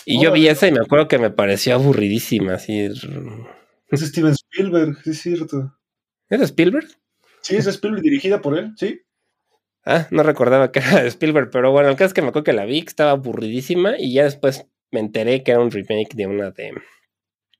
[0.06, 2.54] Y yo vi esa y me acuerdo que me pareció aburridísima.
[2.54, 2.88] Así.
[3.90, 5.76] ¿Es Es Steven Spielberg, sí es cierto.
[6.28, 6.88] de Spielberg?
[7.42, 9.00] Sí, es Spielberg dirigida por él, sí.
[9.84, 12.44] Ah, no recordaba que era de Spielberg, pero bueno, el caso es que me acuerdo
[12.44, 16.14] que la vi, que estaba aburridísima y ya después me enteré que era un remake
[16.14, 16.72] de una de,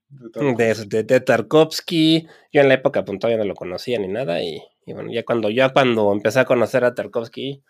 [0.09, 0.63] De Tarkovsky.
[0.63, 2.27] de, de, de Tarkovsky.
[2.53, 5.23] Yo en la época pues, todavía no lo conocía ni nada y, y bueno, ya
[5.23, 7.63] cuando, ya cuando empecé a conocer a Tarkovsky,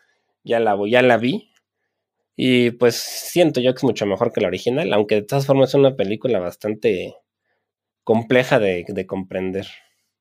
[0.44, 1.52] ya la, ya la vi.
[2.36, 5.70] Y pues siento yo que es mucho mejor que la original, aunque de todas formas
[5.70, 7.16] es una película bastante
[8.04, 9.68] compleja de, de comprender.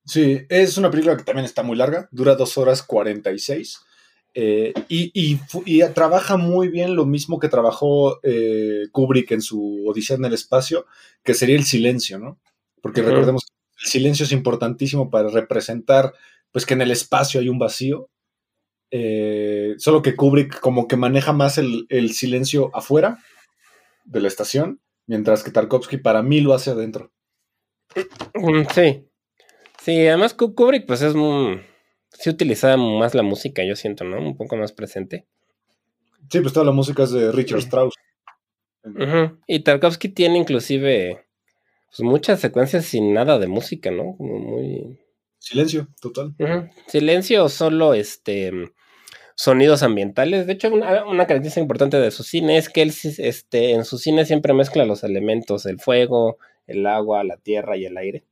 [0.05, 3.79] Sí, es una película que también está muy larga, dura 2 horas 46.
[4.33, 9.83] eh, y, y, y trabaja muy bien lo mismo que trabajó eh, Kubrick en su
[9.87, 10.85] Odisea en el espacio,
[11.23, 12.39] que sería el silencio, ¿no?
[12.81, 16.13] Porque recordemos que el silencio es importantísimo para representar,
[16.51, 18.09] pues que en el espacio hay un vacío.
[18.91, 23.19] eh, solo que Kubrick como que maneja más el, el silencio afuera
[24.05, 27.11] de la estación, mientras que Tarkovsky para mí lo hace adentro.
[28.35, 29.07] Mm, Sí.
[29.81, 31.61] Sí, además Ku- Kubrick pues es muy...
[32.11, 34.19] Sí utilizaba más la música, yo siento, ¿no?
[34.19, 35.25] Un poco más presente.
[36.29, 37.95] Sí, pues toda la música es de Richard Strauss.
[38.83, 39.39] Ujú.
[39.47, 41.25] Y Tarkovsky tiene inclusive
[41.89, 44.15] pues, muchas secuencias sin nada de música, ¿no?
[44.17, 44.99] Como muy...
[45.39, 46.35] Silencio, total.
[46.37, 46.69] Ujú.
[46.87, 48.51] Silencio o solo este
[49.35, 50.45] sonidos ambientales.
[50.45, 53.97] De hecho, una, una característica importante de su cine es que él este, en su
[53.97, 58.23] cine siempre mezcla los elementos, el fuego, el agua, la tierra y el aire.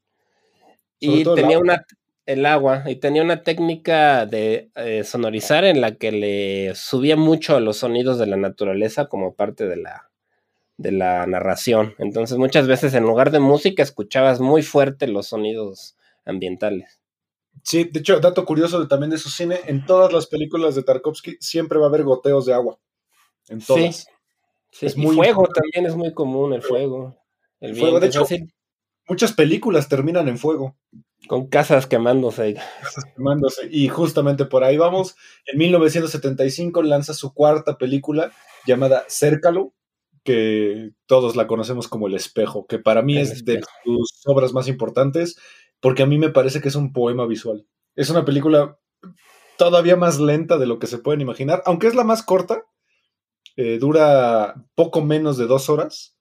[1.02, 1.62] Sobre Y tenía agua.
[1.62, 1.86] una
[2.26, 7.56] el agua y tenía una técnica de eh, sonorizar en la que le subía mucho
[7.56, 10.12] a los sonidos de la naturaleza como parte de la
[10.78, 11.96] de la narración.
[11.98, 17.02] Entonces, muchas veces en lugar de música escuchabas muy fuerte los sonidos ambientales.
[17.64, 20.84] Sí, de hecho, dato curioso de- también de su cine, en todas las películas de
[20.84, 22.78] Tarkovsky siempre va a haber goteos de agua.
[23.50, 24.08] En todas.
[24.72, 25.60] Sí, Es y muy fuego importante.
[25.74, 27.18] también es muy común, el fuego.
[27.60, 28.26] El fuego, de hecho-
[29.08, 30.78] Muchas películas terminan en fuego,
[31.28, 32.58] con casas quemándose.
[33.16, 33.68] quemándose.
[33.72, 35.16] Y justamente por ahí vamos.
[35.48, 38.32] En 1975 lanza su cuarta película
[38.68, 39.74] llamada Cércalo,
[40.24, 44.54] que todos la conocemos como El Espejo, que para mí El es de sus obras
[44.54, 45.38] más importantes,
[45.80, 47.66] porque a mí me parece que es un poema visual.
[47.96, 48.78] Es una película
[49.58, 52.64] todavía más lenta de lo que se pueden imaginar, aunque es la más corta,
[53.58, 56.16] eh, dura poco menos de dos horas,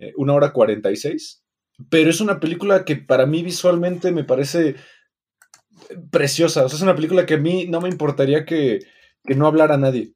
[0.00, 1.44] eh, una hora cuarenta y seis,
[1.88, 4.74] pero es una película que para mí visualmente me parece
[6.10, 6.64] preciosa.
[6.64, 8.80] O sea, es una película que a mí no me importaría que,
[9.24, 10.14] que no hablara nadie.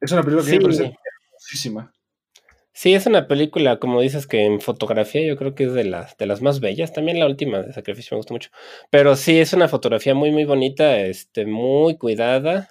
[0.00, 0.56] Es una película que Sí.
[0.58, 1.92] me parece hermosísima.
[2.72, 6.16] Sí, es una película, como dices, que en fotografía yo creo que es de las,
[6.16, 6.92] de las más bellas.
[6.92, 8.50] También la última de Sacrificio me gustó mucho.
[8.90, 12.68] Pero sí, es una fotografía muy, muy bonita, este, muy cuidada.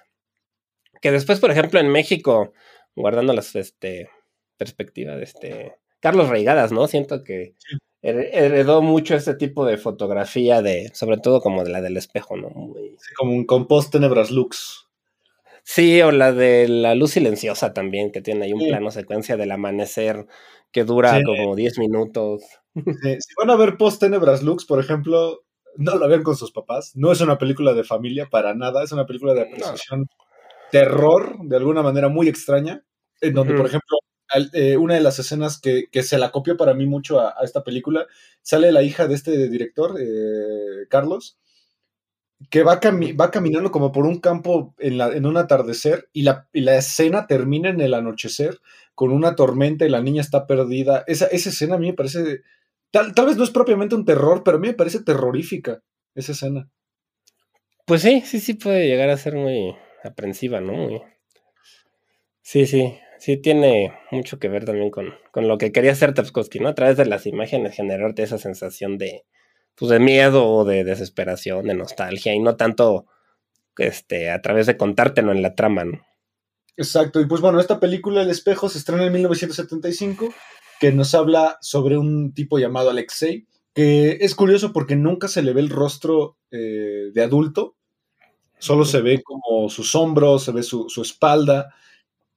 [1.02, 2.54] Que después, por ejemplo, en México,
[2.96, 4.08] guardando las este,
[4.56, 5.74] perspectivas de este.
[6.00, 6.86] Carlos Reigadas, ¿no?
[6.86, 7.54] Siento que
[8.02, 12.36] her- heredó mucho este tipo de fotografía de, sobre todo como de la del espejo,
[12.36, 12.50] ¿no?
[12.50, 14.86] Muy, Sí, como un compost tenebras lux.
[15.64, 18.68] Sí, o la de la luz silenciosa también, que tiene ahí un Sí.
[18.68, 20.26] plano secuencia del amanecer
[20.72, 21.24] que dura Sí.
[21.24, 22.42] como 10 minutos.
[23.20, 25.42] Si van a ver post tenebras lux, por ejemplo,
[25.76, 26.92] no la vean con sus papás.
[26.96, 28.82] No es una película de familia para nada.
[28.82, 30.06] Es una película de apreciación
[30.70, 32.82] terror de alguna manera muy extraña.
[33.20, 33.98] En donde, por ejemplo,
[34.52, 37.44] eh, una de las escenas que, que se la copió para mí mucho a, a
[37.44, 38.06] esta película,
[38.42, 41.38] sale la hija de este director, eh, Carlos,
[42.50, 46.22] que va, cami- va caminando como por un campo en, la- en un atardecer y
[46.22, 48.60] la, y la escena termina en el anochecer
[48.94, 51.04] con una tormenta y la niña está perdida.
[51.06, 52.42] Esa, esa escena a mí me parece,
[52.90, 55.82] tal, tal vez no es propiamente un terror, pero a mí me parece terrorífica
[56.14, 56.68] esa escena.
[57.86, 60.74] Pues sí, sí, sí puede llegar a ser muy aprensiva, ¿no?
[60.74, 61.02] Muy-
[62.42, 66.60] Sí, sí, sí tiene mucho que ver también con, con lo que quería hacer Tarkovsky,
[66.60, 66.68] ¿no?
[66.68, 69.24] A través de las imágenes generarte esa sensación de,
[69.74, 73.06] pues, de miedo o de desesperación, de nostalgia y no tanto
[73.76, 76.00] este, a través de contártelo en la trama, ¿no?
[76.76, 80.32] Exacto, y pues bueno, esta película El espejo se estrena en 1975,
[80.78, 85.52] que nos habla sobre un tipo llamado Alexei, que es curioso porque nunca se le
[85.52, 87.74] ve el rostro eh, de adulto,
[88.58, 91.74] solo se ve como sus hombros, se ve su, su espalda,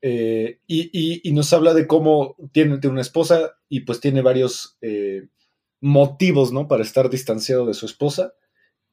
[0.02, 5.28] eh, y, nos habla de cómo tiene, una esposa y pues tiene varios eh,
[5.80, 6.68] motivos, ¿no?
[6.68, 8.34] Para estar distanciado de su esposa.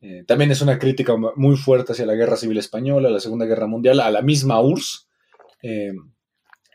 [0.01, 3.67] Eh, también es una crítica muy fuerte hacia la Guerra Civil Española, la Segunda Guerra
[3.67, 5.09] Mundial, a la misma URSS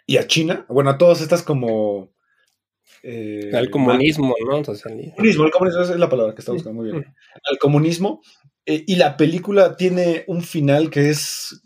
[0.08, 0.66] y a China.
[0.68, 2.12] Bueno, a todas estas como...
[3.04, 4.58] al comunismo, ¿no?
[4.58, 7.06] el comunismo, el comunismo es la palabra que está buscando muy bien.
[7.50, 8.22] Al comunismo.
[8.66, 11.63] y la película tiene un final que es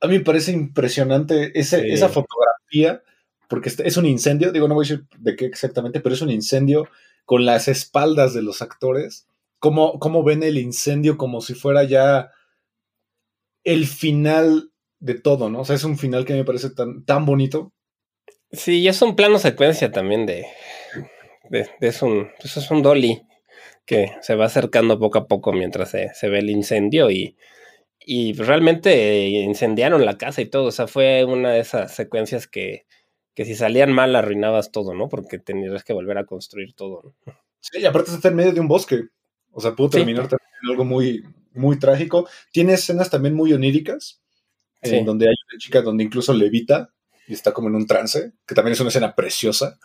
[0.00, 3.02] a mí me parece impresionante esa fotografía,
[3.48, 6.30] porque es un incendio, digo, no voy a decir de qué exactamente, pero es un
[6.30, 6.88] incendio
[7.24, 9.26] con las espaldas de los actores,
[9.58, 12.30] cómo, cómo ven el incendio como si fuera ya
[13.64, 15.60] el final de todo, ¿no?
[15.60, 17.72] O sea, es un final que me parece tan, tan bonito.
[18.52, 20.46] Sí, y es un plano secuencia también de,
[21.50, 23.22] de, es un, pues es un dolly
[23.84, 27.36] que se va acercando poco a poco mientras se, se ve el incendio y
[28.08, 30.66] y realmente incendiaron la casa y todo.
[30.66, 32.86] O sea, fue una de esas secuencias que,
[33.34, 35.08] que si salían mal arruinabas todo, ¿no?
[35.08, 37.02] Porque tenías que volver a construir todo.
[37.26, 37.34] ¿no?
[37.60, 39.08] Sí, y aparte está en medio de un bosque.
[39.50, 42.28] O sea, pudo terminar también en algo muy, muy trágico.
[42.52, 44.22] Tiene escenas también muy oníricas,
[44.82, 46.90] en donde hay una chica donde incluso levita
[47.26, 49.80] y está como en un trance, que también es una escena preciosa.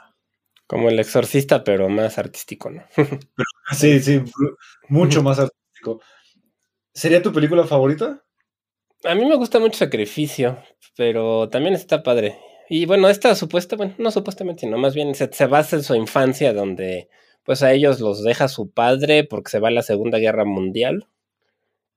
[0.68, 2.84] Como el exorcista, pero más artístico, ¿no?
[3.72, 4.22] sí, sí,
[4.90, 6.02] mucho más artístico.
[6.94, 8.22] ¿Sería tu película favorita?
[9.06, 10.58] A mí me gusta mucho Sacrificio,
[10.98, 12.38] pero también está padre.
[12.68, 16.54] Y bueno, esta supuesta, bueno, no supuestamente, sino más bien se, basa en su infancia,
[16.54, 17.10] donde
[17.44, 21.08] pues a ellos los deja su padre porque se va a la Segunda Guerra Mundial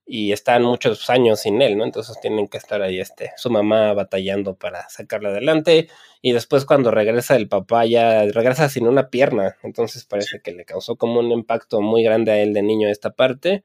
[0.05, 1.83] y están muchos años sin él, ¿no?
[1.83, 5.89] Entonces tienen que estar ahí, este, su mamá batallando para sacarla adelante
[6.21, 10.65] y después cuando regresa el papá ya regresa sin una pierna, entonces parece que le
[10.65, 13.63] causó como un impacto muy grande a él de niño esta parte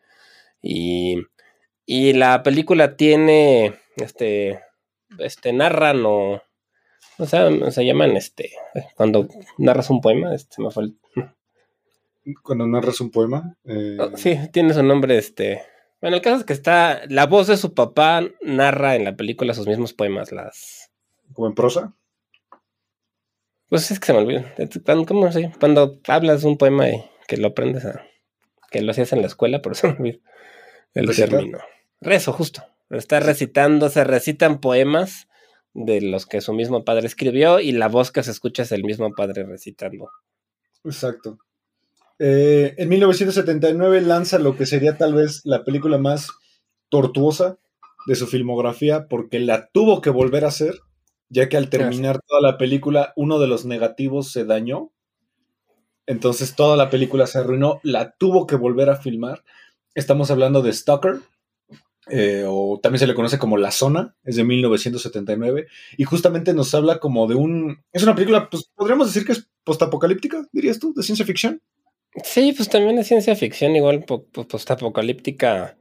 [0.63, 1.17] y,
[1.87, 4.61] y la película tiene, este,
[5.19, 6.43] este, narran o,
[7.19, 8.51] o sea, se llaman, este,
[8.95, 10.91] cuando narras un poema, este, me fue
[12.43, 13.57] Cuando narras un poema.
[13.65, 15.63] Eh, oh, sí, tiene su nombre, este.
[16.01, 17.03] Bueno, el caso es que está.
[17.09, 20.91] La voz de su papá narra en la película sus mismos poemas, las.
[21.33, 21.95] ¿Como en prosa?
[23.69, 24.55] Pues es que se me olvida.
[24.85, 25.53] Cuando, ¿Cómo sé?
[25.61, 28.03] Cuando hablas un poema y que lo aprendes a.
[28.71, 30.19] que lo hacías en la escuela, pero se me olvida
[30.95, 31.59] el término.
[32.01, 32.63] Rezo, justo.
[32.91, 35.29] Está recitando, se recitan poemas
[35.75, 38.83] de los que su mismo padre escribió y la voz que se escucha es el
[38.83, 40.11] mismo padre recitando.
[40.85, 41.39] Exacto.
[42.19, 46.29] Eh, en 1979 lanza lo que sería tal vez la película más
[46.89, 47.59] tortuosa
[48.07, 50.81] de su filmografía porque la tuvo que volver a hacer,
[51.29, 54.91] ya que al terminar toda la película uno de los negativos se dañó.
[56.07, 59.45] Entonces toda la película se arruinó, la tuvo que volver a filmar
[59.95, 61.21] Estamos hablando de Stalker,
[62.09, 66.75] eh, o también se le conoce como La Zona, es de 1979, y justamente nos
[66.75, 67.83] habla como de un...
[67.93, 71.63] Es una película, pues podríamos decir que es postapocalíptica, dirías tú, de ciencia ficción.
[72.25, 75.77] Sí, pues también es ciencia ficción, igual postapocalíptica,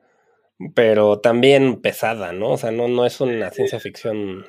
[0.75, 2.51] pero también pesada, ¿no?
[2.51, 4.45] O sea, no, no es una ciencia ficción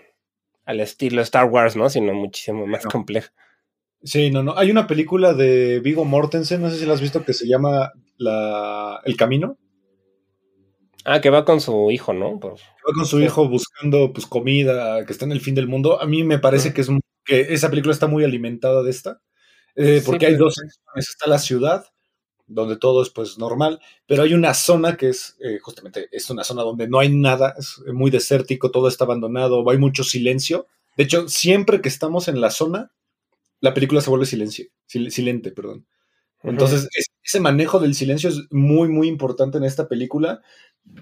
[0.64, 1.88] al estilo Star Wars, ¿no?
[1.88, 3.32] Sino muchísimo más compleja.
[4.02, 4.56] Sí, no, no.
[4.58, 7.92] Hay una película de Vigo Mortensen, no sé si la has visto, que se llama
[8.20, 9.58] la, El Camino.
[11.04, 12.38] Ah, que va con su hijo, ¿no?
[12.38, 16.00] Pues, va con su hijo buscando pues comida, que está en el fin del mundo.
[16.00, 16.88] A mí me parece que es
[17.24, 19.22] que esa película está muy alimentada de esta.
[19.74, 20.56] Eh, porque hay dos
[20.96, 21.86] Está la ciudad,
[22.46, 26.44] donde todo es pues normal, pero hay una zona que es eh, justamente es una
[26.44, 30.66] zona donde no hay nada, es muy desértico, todo está abandonado, hay mucho silencio.
[30.96, 32.92] De hecho, siempre que estamos en la zona,
[33.60, 35.86] la película se vuelve silencio, silente, perdón.
[36.42, 36.88] Entonces,
[37.30, 40.42] ese manejo del silencio es muy, muy importante en esta película.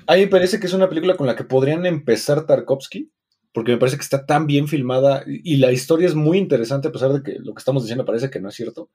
[0.07, 3.11] A mí me parece que es una película con la que podrían empezar Tarkovsky,
[3.55, 6.93] porque me parece que está tan bien filmada y la historia es muy interesante, a
[6.93, 8.91] pesar de que lo que estamos diciendo parece que no es cierto.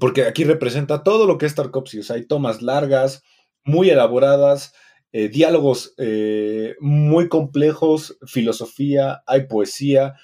[0.00, 2.00] Porque aquí representa todo lo que es Tarkovsky.
[2.00, 3.22] O sea, hay tomas largas,
[3.64, 4.72] muy elaboradas,
[5.12, 10.14] eh, diálogos eh, muy complejos, filosofía, hay poesía,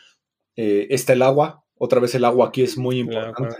[0.56, 3.56] eh, está el agua, otra vez el agua aquí es muy importante.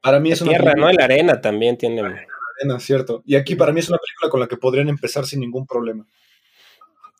[0.00, 0.90] Para mí es una tierra, ¿no?
[0.92, 2.02] La arena también tiene.
[2.02, 2.26] La
[2.60, 3.22] arena, cierto.
[3.26, 6.06] Y aquí para mí es una película con la que podrían empezar sin ningún problema.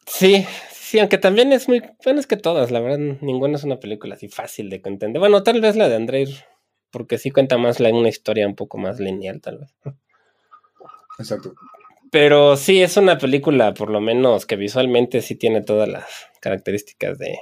[0.06, 1.82] Sí, sí, aunque también es muy.
[2.04, 5.20] Bueno, es que todas, la verdad, ninguna es una película así fácil de entender.
[5.20, 6.26] Bueno, tal vez la de André,
[6.90, 9.74] porque sí cuenta más la, una historia un poco más lineal, tal vez.
[11.18, 11.54] Exacto.
[12.10, 16.06] Pero sí, es una película, por lo menos, que visualmente sí tiene todas las
[16.40, 17.38] características de,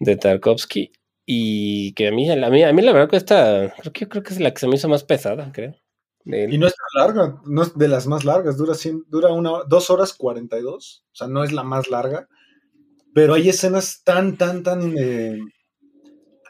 [0.00, 0.92] de Tarkovsky.
[1.26, 4.22] Y que a mí, a mí, a mí la verdad que esta, creo que, creo
[4.22, 5.74] que es la que se me hizo más pesada, creo.
[6.26, 8.74] Y no es tan larga, no es de las más largas, dura,
[9.08, 12.28] dura una, dos horas 42, o sea, no es la más larga,
[13.14, 15.38] pero hay escenas tan, tan, tan, eh,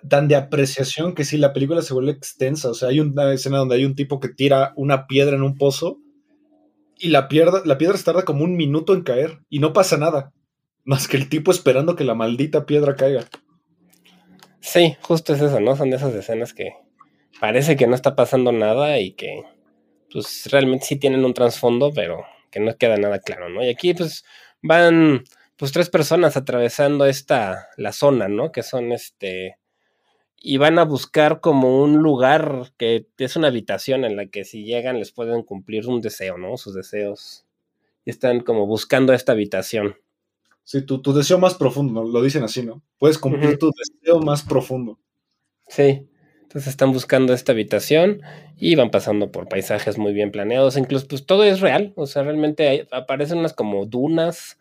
[0.08, 2.70] tan de apreciación que sí, la película se vuelve extensa.
[2.70, 5.56] O sea, hay una escena donde hay un tipo que tira una piedra en un
[5.56, 5.98] pozo
[6.98, 10.32] y la, piedra, la piedra tarda como un minuto en caer y no pasa nada,
[10.84, 13.26] más que el tipo esperando que la maldita piedra caiga.
[14.64, 15.76] Sí, justo es eso, ¿no?
[15.76, 16.72] Son de esas escenas que
[17.38, 19.42] parece que no está pasando nada y que
[20.10, 23.62] pues realmente sí tienen un trasfondo, pero que no queda nada claro, ¿no?
[23.62, 24.24] Y aquí pues
[24.62, 25.24] van
[25.56, 28.52] pues tres personas atravesando esta, la zona, ¿no?
[28.52, 29.58] Que son este,
[30.38, 34.64] y van a buscar como un lugar que es una habitación en la que si
[34.64, 36.56] llegan les pueden cumplir un deseo, ¿no?
[36.56, 37.44] Sus deseos.
[38.06, 39.98] Y están como buscando esta habitación.
[40.64, 42.82] Sí, tu, tu deseo más profundo, lo dicen así, ¿no?
[42.98, 44.98] Puedes cumplir tu deseo más profundo.
[45.68, 46.08] Sí.
[46.42, 48.22] Entonces están buscando esta habitación
[48.56, 50.76] y van pasando por paisajes muy bien planeados.
[50.76, 51.92] Incluso, pues todo es real.
[51.96, 54.58] O sea, realmente aparecen unas como dunas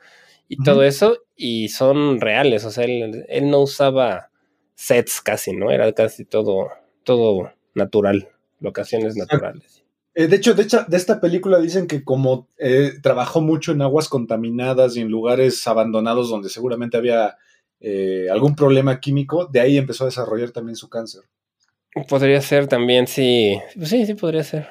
[0.48, 2.66] y todo eso, y son reales.
[2.66, 4.30] O sea, él, él, no usaba
[4.76, 5.72] sets casi, ¿no?
[5.72, 6.70] Era casi todo,
[7.04, 8.30] todo natural,
[8.60, 9.84] locaciones naturales.
[10.16, 13.82] Eh, de hecho, de hecho, de esta película dicen que como eh, trabajó mucho en
[13.82, 17.38] aguas contaminadas y en lugares abandonados donde seguramente había
[17.80, 21.24] eh, algún problema químico, de ahí empezó a desarrollar también su cáncer.
[22.08, 23.60] Podría ser también, sí.
[23.84, 24.68] Sí, sí, podría ser.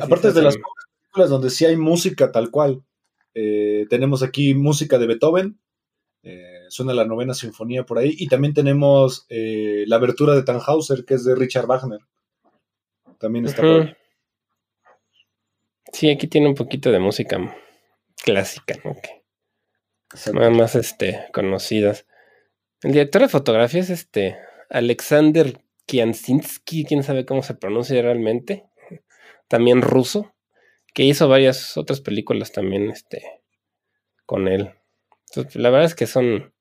[0.00, 2.82] aparte de las películas donde sí hay música tal cual.
[3.32, 5.60] tenemos aquí música de Beethoven,
[6.70, 11.24] suena la novena sinfonía por ahí, y también tenemos la abertura de Tannhauser, que es
[11.24, 12.00] de Richard Wagner.
[13.18, 13.62] También está
[15.92, 17.56] Sí, aquí tiene un poquito de música
[18.22, 18.96] clásica, ¿no?
[20.34, 22.06] más, más este, conocidas.
[22.82, 24.36] El director de fotografía es este
[24.68, 28.66] Alexander Kiansinski, quién sabe cómo se pronuncia realmente.
[29.48, 30.34] También ruso,
[30.92, 33.22] que hizo varias otras películas también este,
[34.24, 34.74] con él.
[35.54, 36.52] la verdad es que son.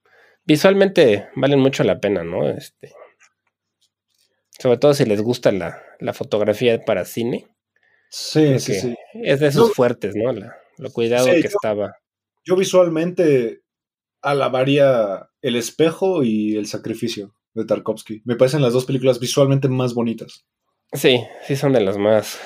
[0.46, 2.48] Visualmente valen mucho la pena, ¿no?
[2.48, 2.94] Este,
[4.60, 7.48] sobre todo si les gusta la, la fotografía para cine.
[8.10, 8.96] Sí, sí, sí.
[9.14, 10.32] Es de esos fuertes, ¿no?
[10.78, 11.98] lo cuidado que estaba.
[12.44, 13.62] Yo visualmente
[14.22, 18.22] alabaría El espejo y El sacrificio de Tarkovsky.
[18.26, 20.46] Me parecen las dos películas visualmente más bonitas.
[20.94, 22.40] Sí, sí son de las más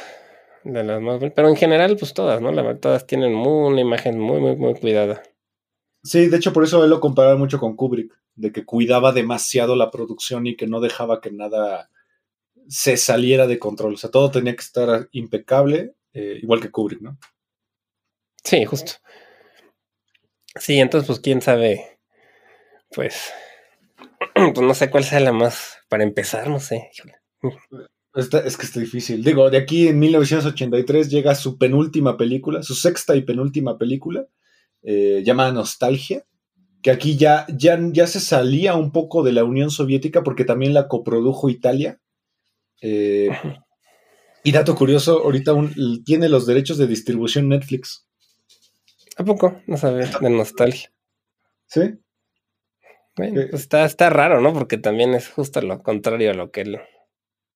[0.63, 2.51] de las más pero en general pues todas, ¿no?
[2.51, 5.21] La todas tienen una imagen muy muy muy cuidada.
[6.03, 9.75] Sí, de hecho por eso él lo comparaba mucho con Kubrick, de que cuidaba demasiado
[9.75, 11.89] la producción y que no dejaba que nada
[12.69, 13.95] se saliera de control.
[13.95, 17.17] O sea, todo tenía que estar impecable, eh, igual que Kubrick, ¿no?
[18.43, 18.93] Sí, justo.
[20.55, 21.99] Sí, entonces, pues quién sabe,
[22.91, 23.31] pues,
[24.35, 26.89] pues no sé cuál sea la más, para empezar, no sé.
[28.13, 29.23] es que está difícil.
[29.23, 34.27] Digo, de aquí en 1983 llega su penúltima película, su sexta y penúltima película,
[34.83, 36.23] eh, llamada Nostalgia,
[36.83, 40.73] que aquí ya, ya, ya se salía un poco de la Unión Soviética porque también
[40.73, 41.99] la coprodujo Italia
[42.81, 43.29] eh,
[44.43, 45.53] y dato curioso, ahorita
[46.05, 48.07] tiene los derechos de distribución Netflix.
[49.17, 49.61] ¿A poco?
[49.67, 50.91] No sabía, de nostalgia.
[51.67, 51.99] ¿Sí?
[53.17, 54.53] Bueno, pues está, está raro, ¿no?
[54.53, 56.79] Porque también es justo lo contrario a lo que él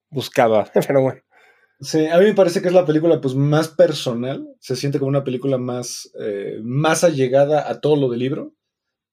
[0.10, 1.22] buscaba, pero bueno.
[1.80, 5.10] Sí, a mí me parece que es la película pues más personal, se siente como
[5.10, 8.54] una película más, eh, más allegada a todo lo del libro.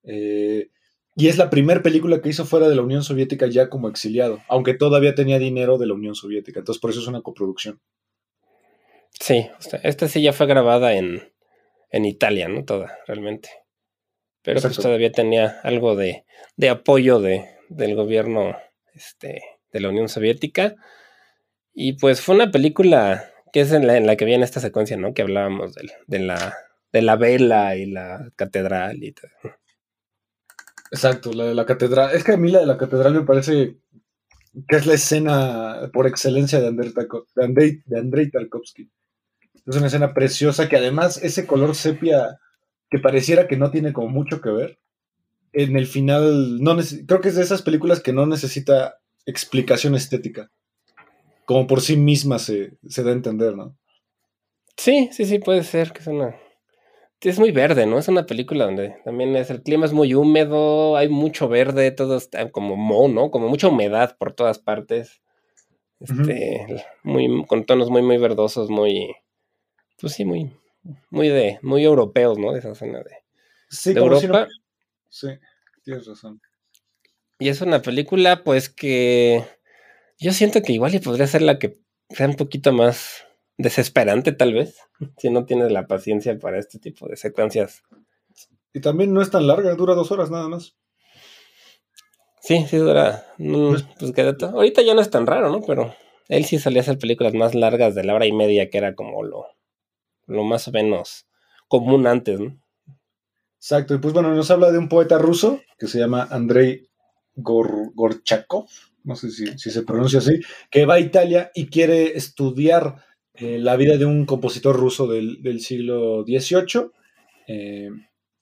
[0.02, 0.70] Eh,
[1.16, 4.40] y es la primera película que hizo fuera de la Unión Soviética ya como exiliado,
[4.48, 6.60] aunque todavía tenía dinero de la Unión Soviética.
[6.60, 7.80] Entonces, por eso es una coproducción.
[9.18, 9.50] Sí,
[9.82, 11.32] esta sí ya fue grabada en,
[11.90, 12.64] en Italia, ¿no?
[12.64, 13.50] Toda, realmente.
[14.42, 16.24] Pero pues todavía tenía algo de,
[16.56, 18.56] de apoyo de, del gobierno
[18.94, 19.42] este,
[19.72, 20.76] de la Unión Soviética.
[21.74, 24.96] Y pues fue una película que es en la, en la que viene esta secuencia,
[24.96, 25.12] ¿no?
[25.12, 26.54] Que hablábamos de, de, la,
[26.92, 29.30] de la vela y la catedral y todo.
[30.90, 32.14] Exacto, la de la catedral.
[32.14, 33.76] Es que a mí la de la catedral me parece
[34.68, 38.90] que es la escena por excelencia de Andrei, de Tarkovsky.
[39.66, 42.40] Es una escena preciosa que además ese color sepia
[42.90, 44.80] que pareciera que no tiene como mucho que ver,
[45.52, 46.76] en el final no
[47.06, 50.50] creo que es de esas películas que no necesita explicación estética.
[51.44, 53.76] Como por sí misma se, se da a entender, ¿no?
[54.76, 56.34] Sí, sí, sí, puede ser que es una
[57.28, 57.98] es muy verde, ¿no?
[57.98, 62.16] Es una película donde también es el clima es muy húmedo, hay mucho verde, todo
[62.16, 63.30] está como mo, ¿no?
[63.30, 65.20] Como mucha humedad por todas partes.
[66.00, 66.66] Este,
[67.02, 69.14] muy con tonos muy muy verdosos, muy
[70.00, 70.50] pues sí, muy
[71.10, 72.52] muy de muy europeos, ¿no?
[72.52, 73.10] De esa zona de,
[73.68, 74.48] sí, Europa.
[75.10, 75.28] Sí,
[75.84, 76.40] tienes razón.
[77.38, 79.44] Y es una película pues que
[80.18, 83.26] yo siento que igual y podría ser la que sea un poquito más
[83.62, 84.78] desesperante tal vez,
[85.18, 87.82] si no tienes la paciencia para este tipo de secuencias
[88.72, 90.76] Y también no es tan larga, dura dos horas nada más.
[92.40, 93.26] Sí, sí dura.
[93.36, 93.84] pues,
[94.42, 95.60] ahorita ya no es tan raro, ¿no?
[95.60, 95.94] Pero
[96.28, 99.22] él sí solía hacer películas más largas de la hora y media, que era como
[99.22, 99.46] lo,
[100.26, 101.26] lo más o menos
[101.68, 102.58] común antes, ¿no?
[103.56, 106.88] Exacto, y pues bueno, nos habla de un poeta ruso que se llama Andrei
[107.34, 108.66] Gorchakov,
[109.04, 110.40] no sé si, se pronuncia así,
[110.70, 112.96] que va a Italia y quiere estudiar
[113.40, 116.90] eh, la vida de un compositor ruso del, siglo XVIII
[117.46, 117.88] eh,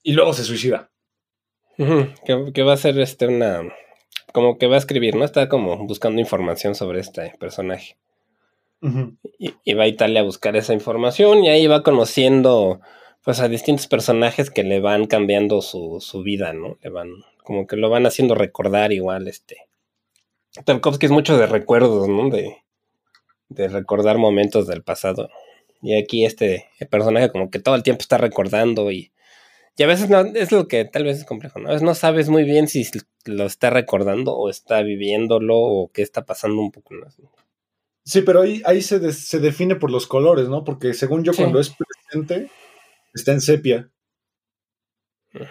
[0.03, 0.91] y luego se suicida.
[1.77, 3.63] que, va a ser este una
[4.33, 5.25] como que va a escribir, ¿no?
[5.25, 7.97] Está como buscando información sobre este personaje.
[9.39, 12.79] y, va a Italia a buscar esa información y ahí va conociendo
[13.23, 16.77] pues a distintos personajes que le van cambiando su, vida, ¿no?
[16.81, 17.09] Le van,
[17.43, 19.67] como que lo van haciendo recordar igual, este.
[20.65, 22.29] Tarkovsky es mucho de recuerdos, ¿no?
[22.29, 22.57] De,
[23.49, 25.29] de recordar momentos del pasado.
[25.81, 29.11] Y aquí este personaje como que todo el tiempo está recordando y
[29.79, 31.69] y a veces no, es lo que tal vez es complejo, ¿no?
[31.69, 32.85] A veces no sabes muy bien si
[33.23, 37.15] lo está recordando o está viviéndolo o qué está pasando un poco más.
[38.03, 40.65] Sí, pero ahí, ahí se, define por los colores, ¿no?
[40.65, 42.51] Porque según yo, cuando es presente,
[43.13, 43.89] está en sepia.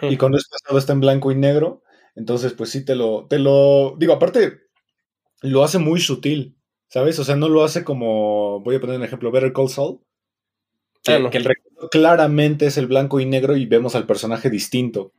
[0.03, 1.81] Y cuando es pasado está en blanco y negro.
[2.15, 3.95] Entonces, pues sí te lo, te lo.
[3.97, 4.59] Digo, aparte,
[5.41, 6.55] lo hace muy sutil.
[6.89, 7.19] ¿Sabes?
[7.19, 8.61] O sea, no lo hace como.
[8.61, 9.99] Voy a poner un ejemplo, Better Call Saul.
[11.03, 11.47] Que, ah, que el
[11.91, 15.13] claramente es el blanco y negro y vemos al personaje distinto.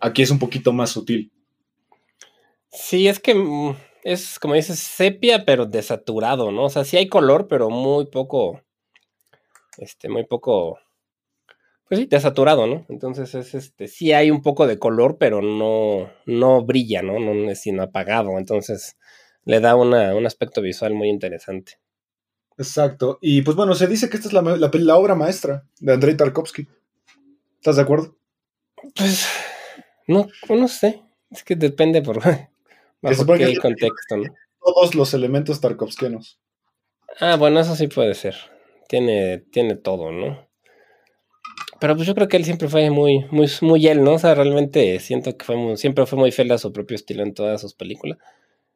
[0.00, 1.32] Aquí es un poquito más sutil.
[2.70, 6.64] Sí, es que mm, es como dices, sepia, pero desaturado, ¿no?
[6.64, 8.62] O sea, sí hay color, pero muy poco.
[9.76, 10.78] Este, muy poco.
[11.88, 12.86] Pues sí, desaturado, ¿no?
[12.88, 17.18] Entonces es este, sí hay un poco de color, pero no, no brilla, ¿no?
[17.18, 18.38] No es sino apagado.
[18.38, 18.97] Entonces
[19.48, 21.78] le da una, un aspecto visual muy interesante.
[22.58, 23.18] Exacto.
[23.22, 26.68] Y pues bueno, se dice que esta es la, la, obra maestra de Andrei Tarkovsky.
[27.54, 28.14] ¿Estás de acuerdo?
[28.94, 29.26] Pues
[30.06, 31.02] no, no sé.
[31.30, 32.20] Es que depende por,
[33.00, 34.34] por qué contexto, ¿no?
[34.60, 36.38] Todos los elementos tarkovskianos.
[37.18, 38.36] Ah, bueno, eso sí puede ser.
[38.86, 40.46] Tiene, tiene todo, ¿no?
[41.80, 44.14] Pero pues yo creo que él siempre fue muy, muy, muy él, ¿no?
[44.14, 47.32] O sea, realmente siento que fue siempre fue muy fiel a su propio estilo en
[47.32, 48.18] todas sus películas.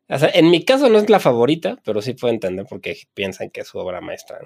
[0.09, 3.50] O sea, en mi caso no es la favorita, pero sí puedo entender porque piensan
[3.50, 4.38] que es su obra maestra.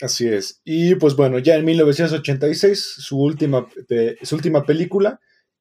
[0.00, 0.60] Así es.
[0.64, 3.68] Y pues bueno, ya en 1986, su última,
[4.22, 5.20] su última película,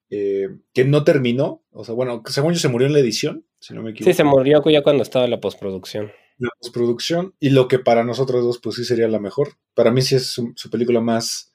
[0.10, 3.74] eh, que no terminó, o sea, bueno, según yo se murió en la edición, si
[3.74, 4.12] no me equivoco.
[4.12, 6.12] Sí, se murió ya cuando estaba en la postproducción.
[6.38, 9.58] La postproducción, y lo que para nosotros dos, pues sí sería la mejor.
[9.76, 11.54] Para mí sí es su, película más,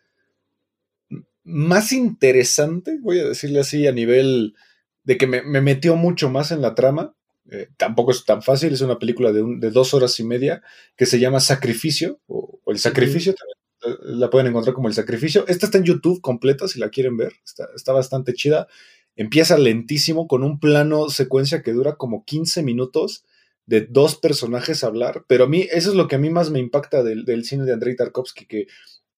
[1.43, 4.55] más interesante, voy a decirle así, a nivel
[5.03, 7.17] de que me metió mucho más en la trama.
[7.51, 10.63] Eh, tampoco es tan fácil, es una película de, de, dos horas y media
[10.97, 15.47] que se llama Sacrificio, o, El Sacrificio, eh, la pueden encontrar como El Sacrificio.
[15.47, 18.67] Esta está en YouTube completa si la quieren ver, está, está, bastante chida.
[19.15, 23.25] Empieza lentísimo con un plano secuencia que dura como 15 minutos
[23.65, 26.59] de dos personajes hablar, pero a mí eso es lo que a mí más me
[26.61, 28.67] impacta del, del cine de Andrei Tarkovsky, que,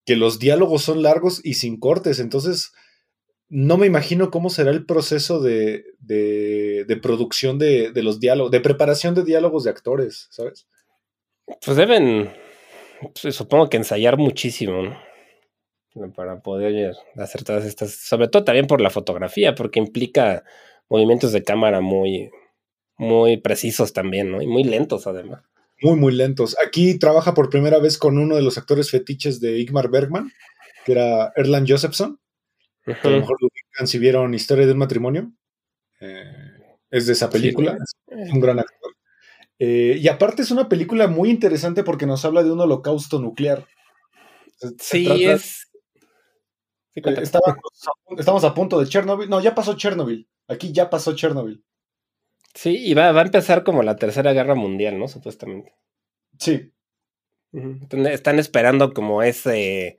[0.06, 2.72] que los diálogos son largos y sin cortes, entonces
[3.50, 5.84] no me imagino cómo será el proceso de,
[7.02, 10.66] producción de, los diálogos, de preparación de diálogos de actores, ¿sabes?
[11.64, 12.30] Pues deben,
[13.20, 16.12] pues, supongo que ensayar muchísimo, ¿no?
[16.14, 20.44] Para poder hacer todas estas, sobre todo también por la fotografía, porque implica
[20.88, 22.30] movimientos de cámara muy,
[22.98, 24.42] muy precisos también, ¿no?
[24.42, 25.42] Y muy lentos además.
[25.80, 26.56] Muy, muy lentos.
[26.64, 30.30] Aquí trabaja por primera vez con uno de los actores fetiches de Igmar Bergman,
[30.84, 32.20] que era Erland Josephson
[33.02, 35.32] a lo mejor lo si vieron Historia de un matrimonio.
[36.00, 36.22] Eh,
[36.90, 37.76] es de esa película.
[38.06, 38.94] Es un gran actor.
[39.58, 43.66] Eh, y aparte es una película muy interesante porque nos habla de un holocausto nuclear.
[44.78, 45.68] Sí, es.
[46.94, 47.02] Eh,
[48.16, 49.28] estamos, a, punto de Chernobyl.
[49.28, 50.28] No, ya pasó Chernobyl.
[50.48, 51.62] Aquí ya pasó Chernobyl.
[52.54, 55.06] Sí, y va, va a empezar como la tercera guerra mundial, ¿no?
[55.06, 55.74] Supuestamente.
[56.38, 56.72] Sí.
[58.10, 59.98] Están esperando como ese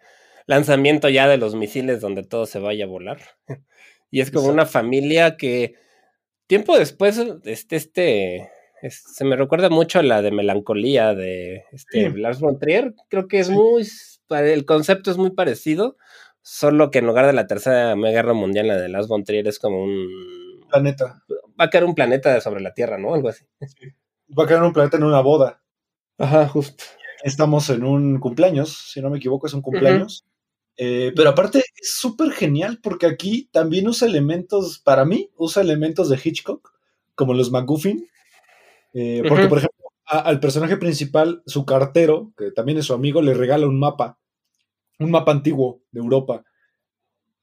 [0.50, 3.20] lanzamiento ya de los misiles donde todo se vaya a volar.
[4.12, 5.76] y es como una familia que
[6.48, 8.50] tiempo después, este, este,
[8.90, 12.96] se me recuerda mucho a la de melancolía de este, Lars von Trier.
[13.10, 13.88] Creo que es muy,
[14.32, 15.98] el concepto es muy parecido,
[16.42, 19.60] solo que en lugar de la tercera guerra mundial, la de Lars von Trier es
[19.60, 21.24] como un planeta.
[21.60, 23.14] Va a caer un planeta sobre la Tierra, ¿no?
[23.14, 23.46] Algo así.
[24.36, 25.62] Va a caer un planeta en una boda.
[26.18, 26.86] Ajá, justo.
[27.22, 30.26] Estamos en un cumpleaños, si no me equivoco, es un cumpleaños.
[30.82, 36.08] Eh, pero aparte es súper genial porque aquí también usa elementos, para mí, usa elementos
[36.08, 36.72] de Hitchcock,
[37.16, 38.08] como los McGuffin.
[38.94, 43.34] Eh, porque, por ejemplo, al personaje principal, su cartero, que también es su amigo, le
[43.34, 44.20] regala un mapa,
[45.00, 46.46] un mapa antiguo de Europa.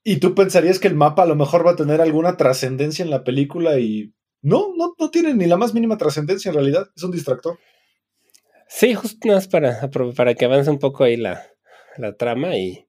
[0.02, 3.10] Y tú pensarías que el mapa a lo mejor va a tener alguna trascendencia en
[3.10, 7.02] la película y no, no, no tiene ni la más mínima trascendencia en realidad, es
[7.02, 7.58] un distractor.
[8.66, 11.44] Sí, justo más para, para que avance un poco ahí la,
[11.98, 12.85] la trama y,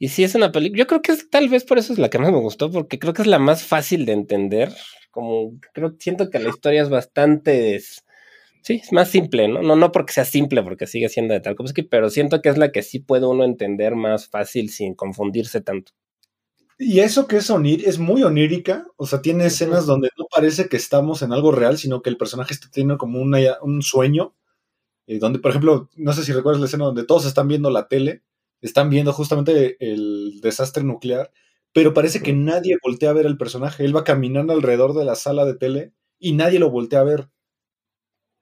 [0.00, 2.08] y sí es una película, yo creo que es, tal vez por eso es la
[2.08, 4.72] que más me gustó, porque creo que es la más fácil de entender,
[5.10, 7.78] como creo, siento que la historia es bastante,
[8.62, 9.60] sí, es más simple, ¿no?
[9.60, 12.72] No, no porque sea simple, porque sigue siendo de Tarkovsky, pero siento que es la
[12.72, 15.92] que sí puede uno entender más fácil sin confundirse tanto.
[16.78, 20.66] Y eso que es onir, es muy onírica, o sea, tiene escenas donde no parece
[20.70, 24.34] que estamos en algo real, sino que el personaje está teniendo como un sueño,
[25.06, 27.86] eh, donde, por ejemplo, no sé si recuerdas la escena donde todos están viendo la
[27.86, 28.22] tele,
[28.60, 31.30] están viendo justamente el desastre nuclear,
[31.72, 35.14] pero parece que nadie voltea a ver al personaje, él va caminando alrededor de la
[35.14, 37.28] sala de tele y nadie lo voltea a ver.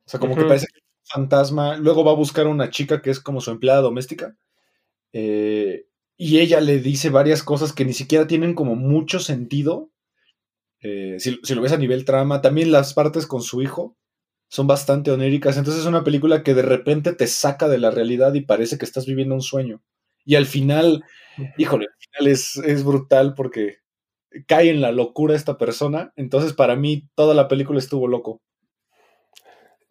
[0.06, 2.70] O sea, como que parece que es un fantasma, luego va a buscar a una
[2.70, 4.36] chica que es como su empleada doméstica.
[5.12, 9.90] Eh, y ella le dice varias cosas que ni siquiera tienen como mucho sentido.
[10.80, 13.96] Eh, si, lo ves a nivel trama, también las partes con su hijo
[14.48, 15.58] son bastante oníricas.
[15.58, 18.84] Entonces es una película que de repente te saca de la realidad y parece que
[18.86, 19.82] estás viviendo un sueño.
[20.28, 21.04] Y al final,
[21.56, 23.78] híjole, al final es, es brutal porque
[24.46, 26.12] cae en la locura esta persona.
[26.16, 28.42] Entonces para mí toda la película estuvo loco.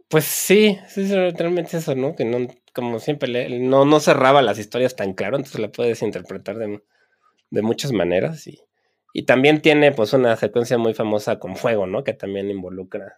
[0.07, 2.15] Pues sí, sí, realmente eso, ¿no?
[2.15, 6.59] Que no, como siempre, no, no cerraba las historias tan claro, entonces la puedes interpretar
[6.59, 6.83] de,
[7.49, 8.45] de muchas maneras.
[8.45, 8.59] Y,
[9.13, 12.03] y, también tiene pues una secuencia muy famosa con fuego, ¿no?
[12.03, 13.17] Que también involucra,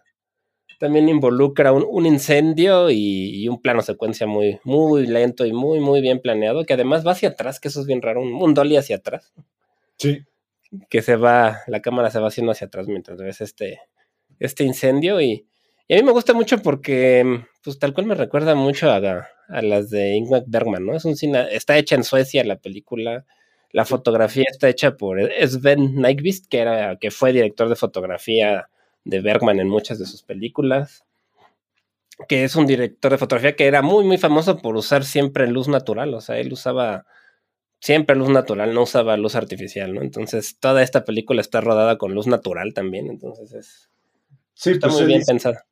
[0.80, 5.78] también involucra un, un incendio y, y, un plano secuencia muy, muy lento y muy,
[5.78, 8.54] muy bien planeado, que además va hacia atrás, que eso es bien raro, un, un
[8.54, 9.34] dolly hacia atrás.
[9.98, 10.24] Sí.
[10.88, 13.78] Que se va, la cámara se va haciendo hacia atrás mientras ves este,
[14.38, 15.46] este incendio y,
[15.86, 18.96] y a mí me gusta mucho porque, pues tal cual me recuerda mucho a,
[19.48, 20.96] a las de Ingmar Bergman, ¿no?
[20.96, 23.26] Es un cine, está hecha en Suecia la película,
[23.70, 28.69] la fotografía está hecha por Sven Nykvist, que, era, que fue director de fotografía
[29.04, 31.04] de Bergman en muchas de sus películas,
[32.28, 35.68] que es un director de fotografía que era muy, muy famoso por usar siempre luz
[35.68, 37.06] natural, o sea, él usaba
[37.80, 40.02] siempre luz natural, no usaba luz artificial, ¿no?
[40.02, 43.90] Entonces, toda esta película está rodada con luz natural también, entonces es...
[44.54, 45.64] Sí, está pues muy bien pensada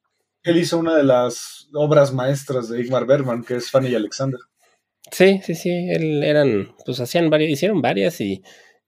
[0.48, 4.40] él hizo una de las obras maestras de Igmar Bergman, que es Fanny y Alexander.
[5.10, 8.42] Sí, sí, sí, él eran, pues hacían varias, hicieron varias y,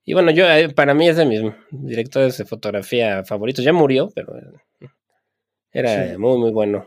[0.05, 4.11] y bueno, yo, eh, para mí es de mis directores de fotografía favoritos, ya murió,
[4.14, 4.34] pero
[5.72, 6.18] era sí.
[6.18, 6.86] muy, muy bueno.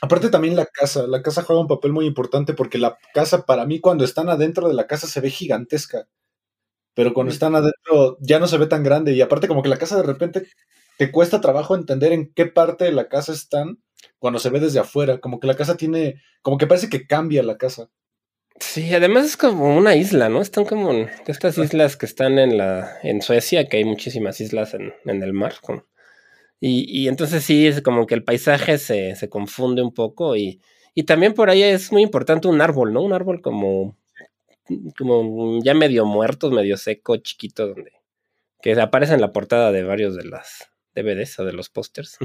[0.00, 3.66] Aparte también la casa, la casa juega un papel muy importante porque la casa para
[3.66, 6.06] mí cuando están adentro de la casa se ve gigantesca,
[6.94, 9.78] pero cuando están adentro ya no se ve tan grande y aparte como que la
[9.78, 10.46] casa de repente
[10.98, 13.78] te cuesta trabajo entender en qué parte de la casa están
[14.18, 15.18] cuando se ve desde afuera.
[15.18, 17.88] Como que la casa tiene, como que parece que cambia la casa.
[18.60, 20.40] Sí, además es como una isla, ¿no?
[20.40, 20.92] Están como
[21.26, 25.32] estas islas que están en la en Suecia, que hay muchísimas islas en, en el
[25.32, 25.54] mar.
[25.62, 25.84] Como,
[26.60, 30.60] y, y, entonces sí, es como que el paisaje se, se confunde un poco y,
[30.94, 33.02] y, también por ahí es muy importante un árbol, ¿no?
[33.02, 33.96] Un árbol como,
[34.98, 37.92] como ya medio muerto, medio seco, chiquito, donde
[38.60, 42.18] que aparece en la portada de varios de las DVDs o de los pósters.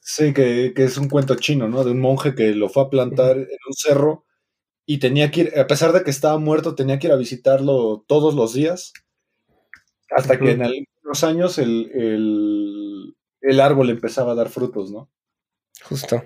[0.00, 1.84] Sí, que, que, es un cuento chino, ¿no?
[1.84, 4.25] De un monje que lo fue a plantar en un cerro
[4.86, 8.04] y tenía que ir, a pesar de que estaba muerto, tenía que ir a visitarlo
[8.06, 8.92] todos los días,
[10.10, 10.44] hasta uh -huh.
[10.44, 15.10] que en algunos años el, el, el, árbol empezaba a dar frutos, ¿no?
[15.82, 16.24] Justo.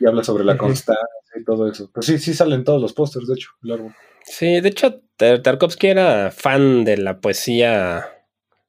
[0.00, 0.58] Y habla sobre la uh -huh.
[0.58, 1.90] constancia y todo eso.
[1.94, 3.94] Pues sí, sí salen todos los pósters, de hecho, el árbol.
[4.24, 8.26] Sí, de hecho, Tarkovsky era fan de la poesía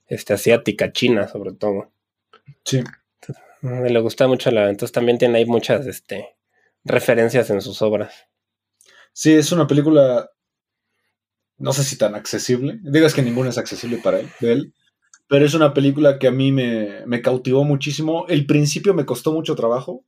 [0.08, 1.92] este, asiática, china, sobre todo.
[2.66, 2.84] Sí.
[3.62, 4.70] Le gusta mucho la.
[4.70, 6.36] Entonces también tiene ahí muchas este,
[6.84, 8.28] referencias en sus obras.
[9.14, 10.30] Sí, es una película.
[11.58, 12.80] No sé si tan accesible.
[12.82, 14.74] Digas que ninguna es accesible para él, de él.
[15.28, 18.26] Pero es una película que a mí me, cautivó muchísimo.
[18.28, 20.04] El principio me costó mucho trabajo.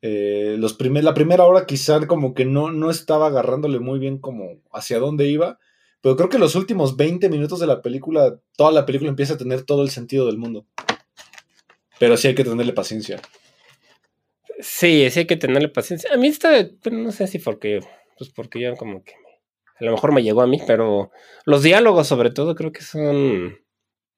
[0.00, 4.18] Eh, los primer, la primera hora quizá como que no, no estaba agarrándole muy bien
[4.18, 5.58] como hacia dónde iba.
[6.00, 9.38] Pero creo que los últimos 20 minutos de la película, toda la película empieza a
[9.38, 10.66] tener todo el sentido del mundo.
[11.98, 13.20] Pero sí hay que tenerle paciencia.
[14.60, 16.12] Sí, sí hay que tenerle paciencia.
[16.12, 17.80] A mí está, no sé si porque,
[18.16, 19.14] pues porque yo como que
[19.80, 21.10] a lo mejor me llegó a mí, pero
[21.44, 23.58] los diálogos sobre todo creo que son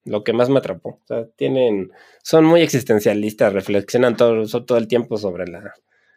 [0.04, 1.00] lo que más me atrapó.
[1.02, 1.90] O sea, tienen,
[2.22, 5.74] son muy existencialistas, reflexionan todo, todo el tiempo sobre la,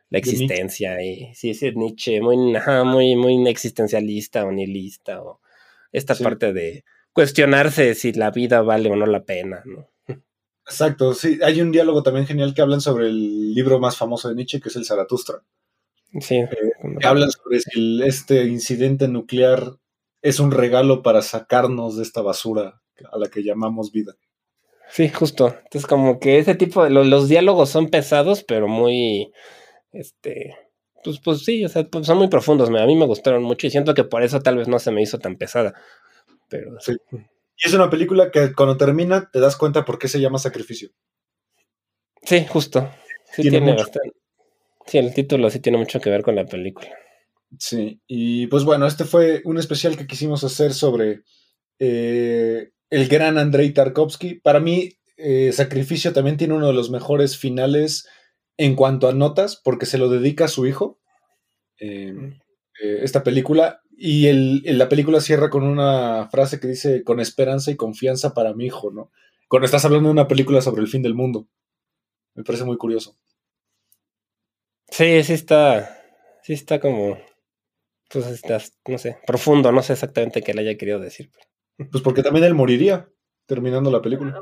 [0.10, 1.02] la existencia.
[1.04, 5.42] Y sí, sí, Nietzsche, muy, ajá, muy, muy existencialista o nihilista, o
[5.92, 6.24] esta sí.
[6.24, 9.90] parte de cuestionarse si la vida vale o no la pena, ¿no?
[10.66, 14.36] Exacto, sí, hay un diálogo también genial que hablan sobre el libro más famoso de
[14.36, 15.42] Nietzsche, que es el Zaratustra.
[16.20, 16.36] Sí.
[16.36, 16.48] Eh,
[17.00, 19.76] que hablan sobre si este incidente nuclear
[20.22, 22.82] es un regalo para sacarnos de esta basura
[23.12, 24.14] a la que llamamos vida.
[24.90, 25.48] Sí, justo.
[25.48, 29.32] Entonces, como que ese tipo de los, diálogos son pesados, pero muy,
[29.92, 30.58] este,
[31.04, 32.70] pues, pues sí, o sea, pues son muy profundos.
[32.70, 35.02] A mí me gustaron mucho y siento que por eso tal vez no se me
[35.02, 35.74] hizo tan pesada.
[36.50, 36.96] Pero sí.
[37.62, 40.92] Y es una película que cuando termina te das cuenta por qué se llama Sacrificio.
[42.24, 42.90] Sí, justo.
[43.34, 44.14] Sí, tiene, bastante.
[44.90, 46.90] Sí, el título sí tiene mucho que ver con la película.
[47.60, 51.22] Sí, y pues bueno, este fue un especial que quisimos hacer sobre
[51.78, 54.40] eh, el gran Andrei Tarkovsky.
[54.40, 58.08] Para mí, eh, Sacrificio también tiene uno de los mejores finales
[58.58, 61.00] en cuanto a notas, porque se lo dedica a su hijo.
[61.80, 62.16] Eh,
[62.82, 63.82] esta película.
[63.96, 68.56] Y el, la película cierra con una frase que dice: con esperanza y confianza para
[68.56, 69.12] mi hijo, ¿no?
[69.50, 71.48] Cuando estás hablando de una película sobre el fin del mundo.
[72.34, 73.18] Me parece muy curioso.
[74.92, 75.98] Sí, sí está.
[76.44, 77.18] Sí está como.
[78.10, 81.30] Pues estás, no sé, profundo, no sé exactamente qué le haya querido decir.
[81.92, 83.08] Pues porque también él moriría
[83.46, 84.42] terminando la película.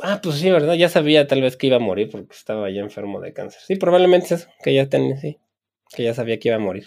[0.00, 0.74] Ah, pues sí, ¿verdad?
[0.74, 3.60] Ya sabía tal vez que iba a morir porque estaba ya enfermo de cáncer.
[3.66, 5.38] Sí, probablemente es eso, que ya tenía, sí,
[5.94, 6.86] que ya sabía que iba a morir.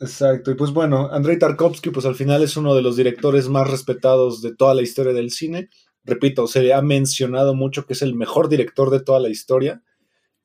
[0.00, 3.68] Exacto, y pues bueno, Andrei Tarkovsky, pues al final es uno de los directores más
[3.68, 5.70] respetados de toda la historia del cine.
[6.04, 9.82] Repito, se ha mencionado mucho que es el mejor director de toda la historia.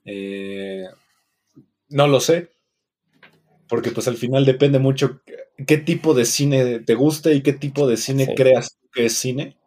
[0.06, 0.86] Eh,
[1.94, 2.50] no lo sé,
[3.70, 5.22] porque pues al final depende mucho
[5.68, 9.58] qué tipo de cine te guste y qué tipo de cine creas que es cine.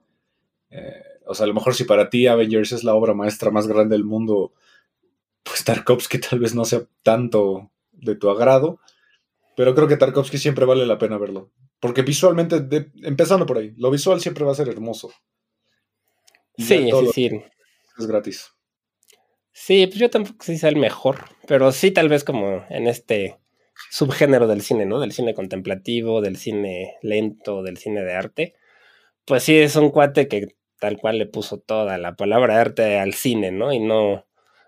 [0.71, 3.67] Eh, o sea, a lo mejor si para ti Avengers es la obra maestra más
[3.67, 4.53] grande del mundo,
[5.43, 8.81] pues Tarkovsky tal vez no sea tanto de tu agrado,
[9.57, 11.51] pero creo que Tarkovsky siempre vale la pena verlo.
[11.79, 15.13] Porque visualmente, empezando por ahí, lo visual siempre va a ser hermoso.
[16.59, 17.31] sí, sí, sí.
[17.99, 18.56] Es gratis.
[19.59, 22.87] Sí, pues yo tampoco sé si sea el mejor, pero sí tal vez como en
[22.87, 23.39] este
[23.91, 25.01] subgénero del cine, ¿no?
[25.01, 28.55] Del cine contemplativo, del cine lento, del cine de arte.
[29.25, 33.15] Pues sí, es un cuate que tal cual le puso toda la palabra arte al
[33.15, 33.73] cine, ¿no?
[33.73, 34.27] Y no,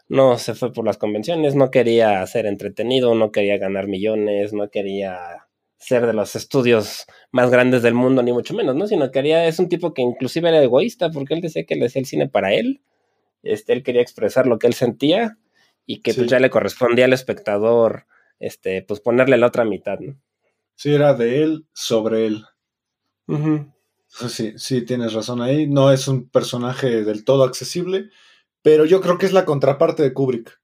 [0.09, 4.71] no se fue por las convenciones, no quería ser entretenido, no quería ganar millones, no
[4.71, 8.87] quería ser de los estudios más grandes del mundo, ni mucho menos, ¿no?
[8.87, 12.01] Sino quería, es un tipo que inclusive era egoísta, porque él decía que le hacía
[12.01, 12.81] el cine para él,
[13.43, 15.39] este, él quería expresar lo que él sentía
[15.87, 18.07] y que pues ya le correspondía al espectador
[18.39, 20.21] este, pues ponerle la otra mitad, ¿no?
[20.75, 22.45] Sí, era de él sobre él.
[24.09, 25.67] Sí, sí, tienes razón ahí.
[25.67, 28.11] No es un personaje del todo accesible,
[28.63, 30.61] pero yo creo que es la contraparte de Kubrick.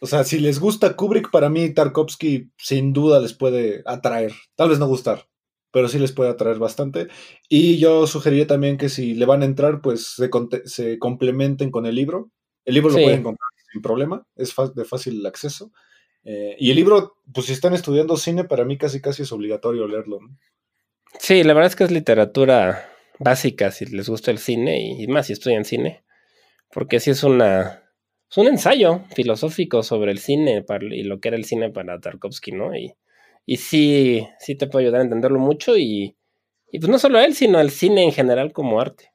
[0.00, 4.32] O sea, si les gusta Kubrick, para mí Tarkovsky sin duda les puede atraer.
[4.54, 5.26] Tal vez no gustar,
[5.72, 7.08] pero sí les puede atraer bastante.
[7.48, 10.16] Y yo sugeriría también que si le van a entrar, pues
[10.64, 12.30] se, complementen con el libro.
[12.64, 15.72] El libro lo pueden comprar sin problema, es de fácil acceso.
[16.24, 19.86] Eh, y el libro, pues si están estudiando cine, para mí casi casi es obligatorio
[19.86, 20.18] leerlo.
[21.18, 25.26] Sí, la verdad es que es literatura básica si les gusta el cine y, más
[25.26, 26.02] si estudian cine,
[26.72, 27.84] porque sí es una
[28.30, 32.52] es un ensayo filosófico sobre el cine y lo que era el cine para Tarkovsky,
[32.52, 32.76] ¿no?
[32.76, 32.94] Y,
[33.50, 36.16] y sí, sí te puede ayudar a entenderlo mucho y,
[36.70, 39.10] y pues no solo a él, sino al cine en general como arte.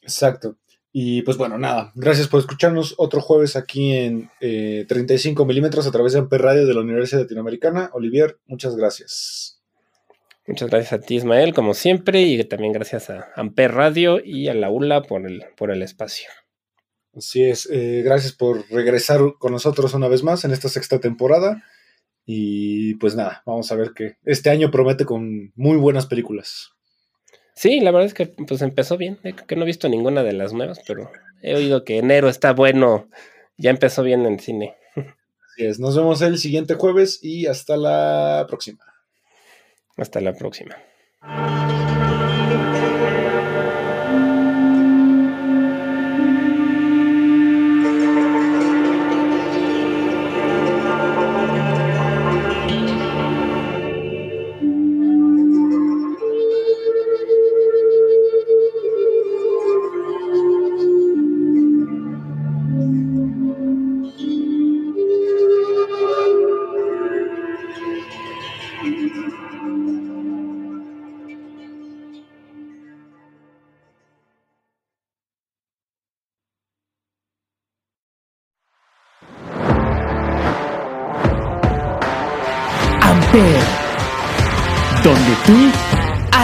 [0.00, 0.58] Exacto.
[0.92, 5.90] Y pues bueno, nada, gracias por escucharnos otro jueves aquí en 35 eh, milímetros a
[5.90, 7.90] través de Amper Radio de la Universidad Latinoamericana.
[7.94, 9.60] Olivier, muchas gracias.
[10.46, 14.54] Muchas gracias a ti, Ismael, como siempre, y también gracias a Amper Radio y a
[14.54, 16.28] la ULA por el, por el espacio.
[17.16, 21.64] Así es, eh, gracias por regresar con nosotros una vez más en esta sexta temporada.
[22.24, 26.70] Y pues nada, vamos a ver que este año promete con muy buenas películas.
[27.54, 29.18] Sí, la verdad es que pues empezó bien.
[29.24, 31.10] Eh, que no he visto ninguna de las nuevas, pero
[31.42, 33.08] he oído que enero está bueno.
[33.56, 34.76] Ya empezó bien en cine.
[34.96, 35.78] Así es.
[35.78, 38.84] Nos vemos el siguiente jueves y hasta la próxima.
[39.96, 40.76] Hasta la próxima.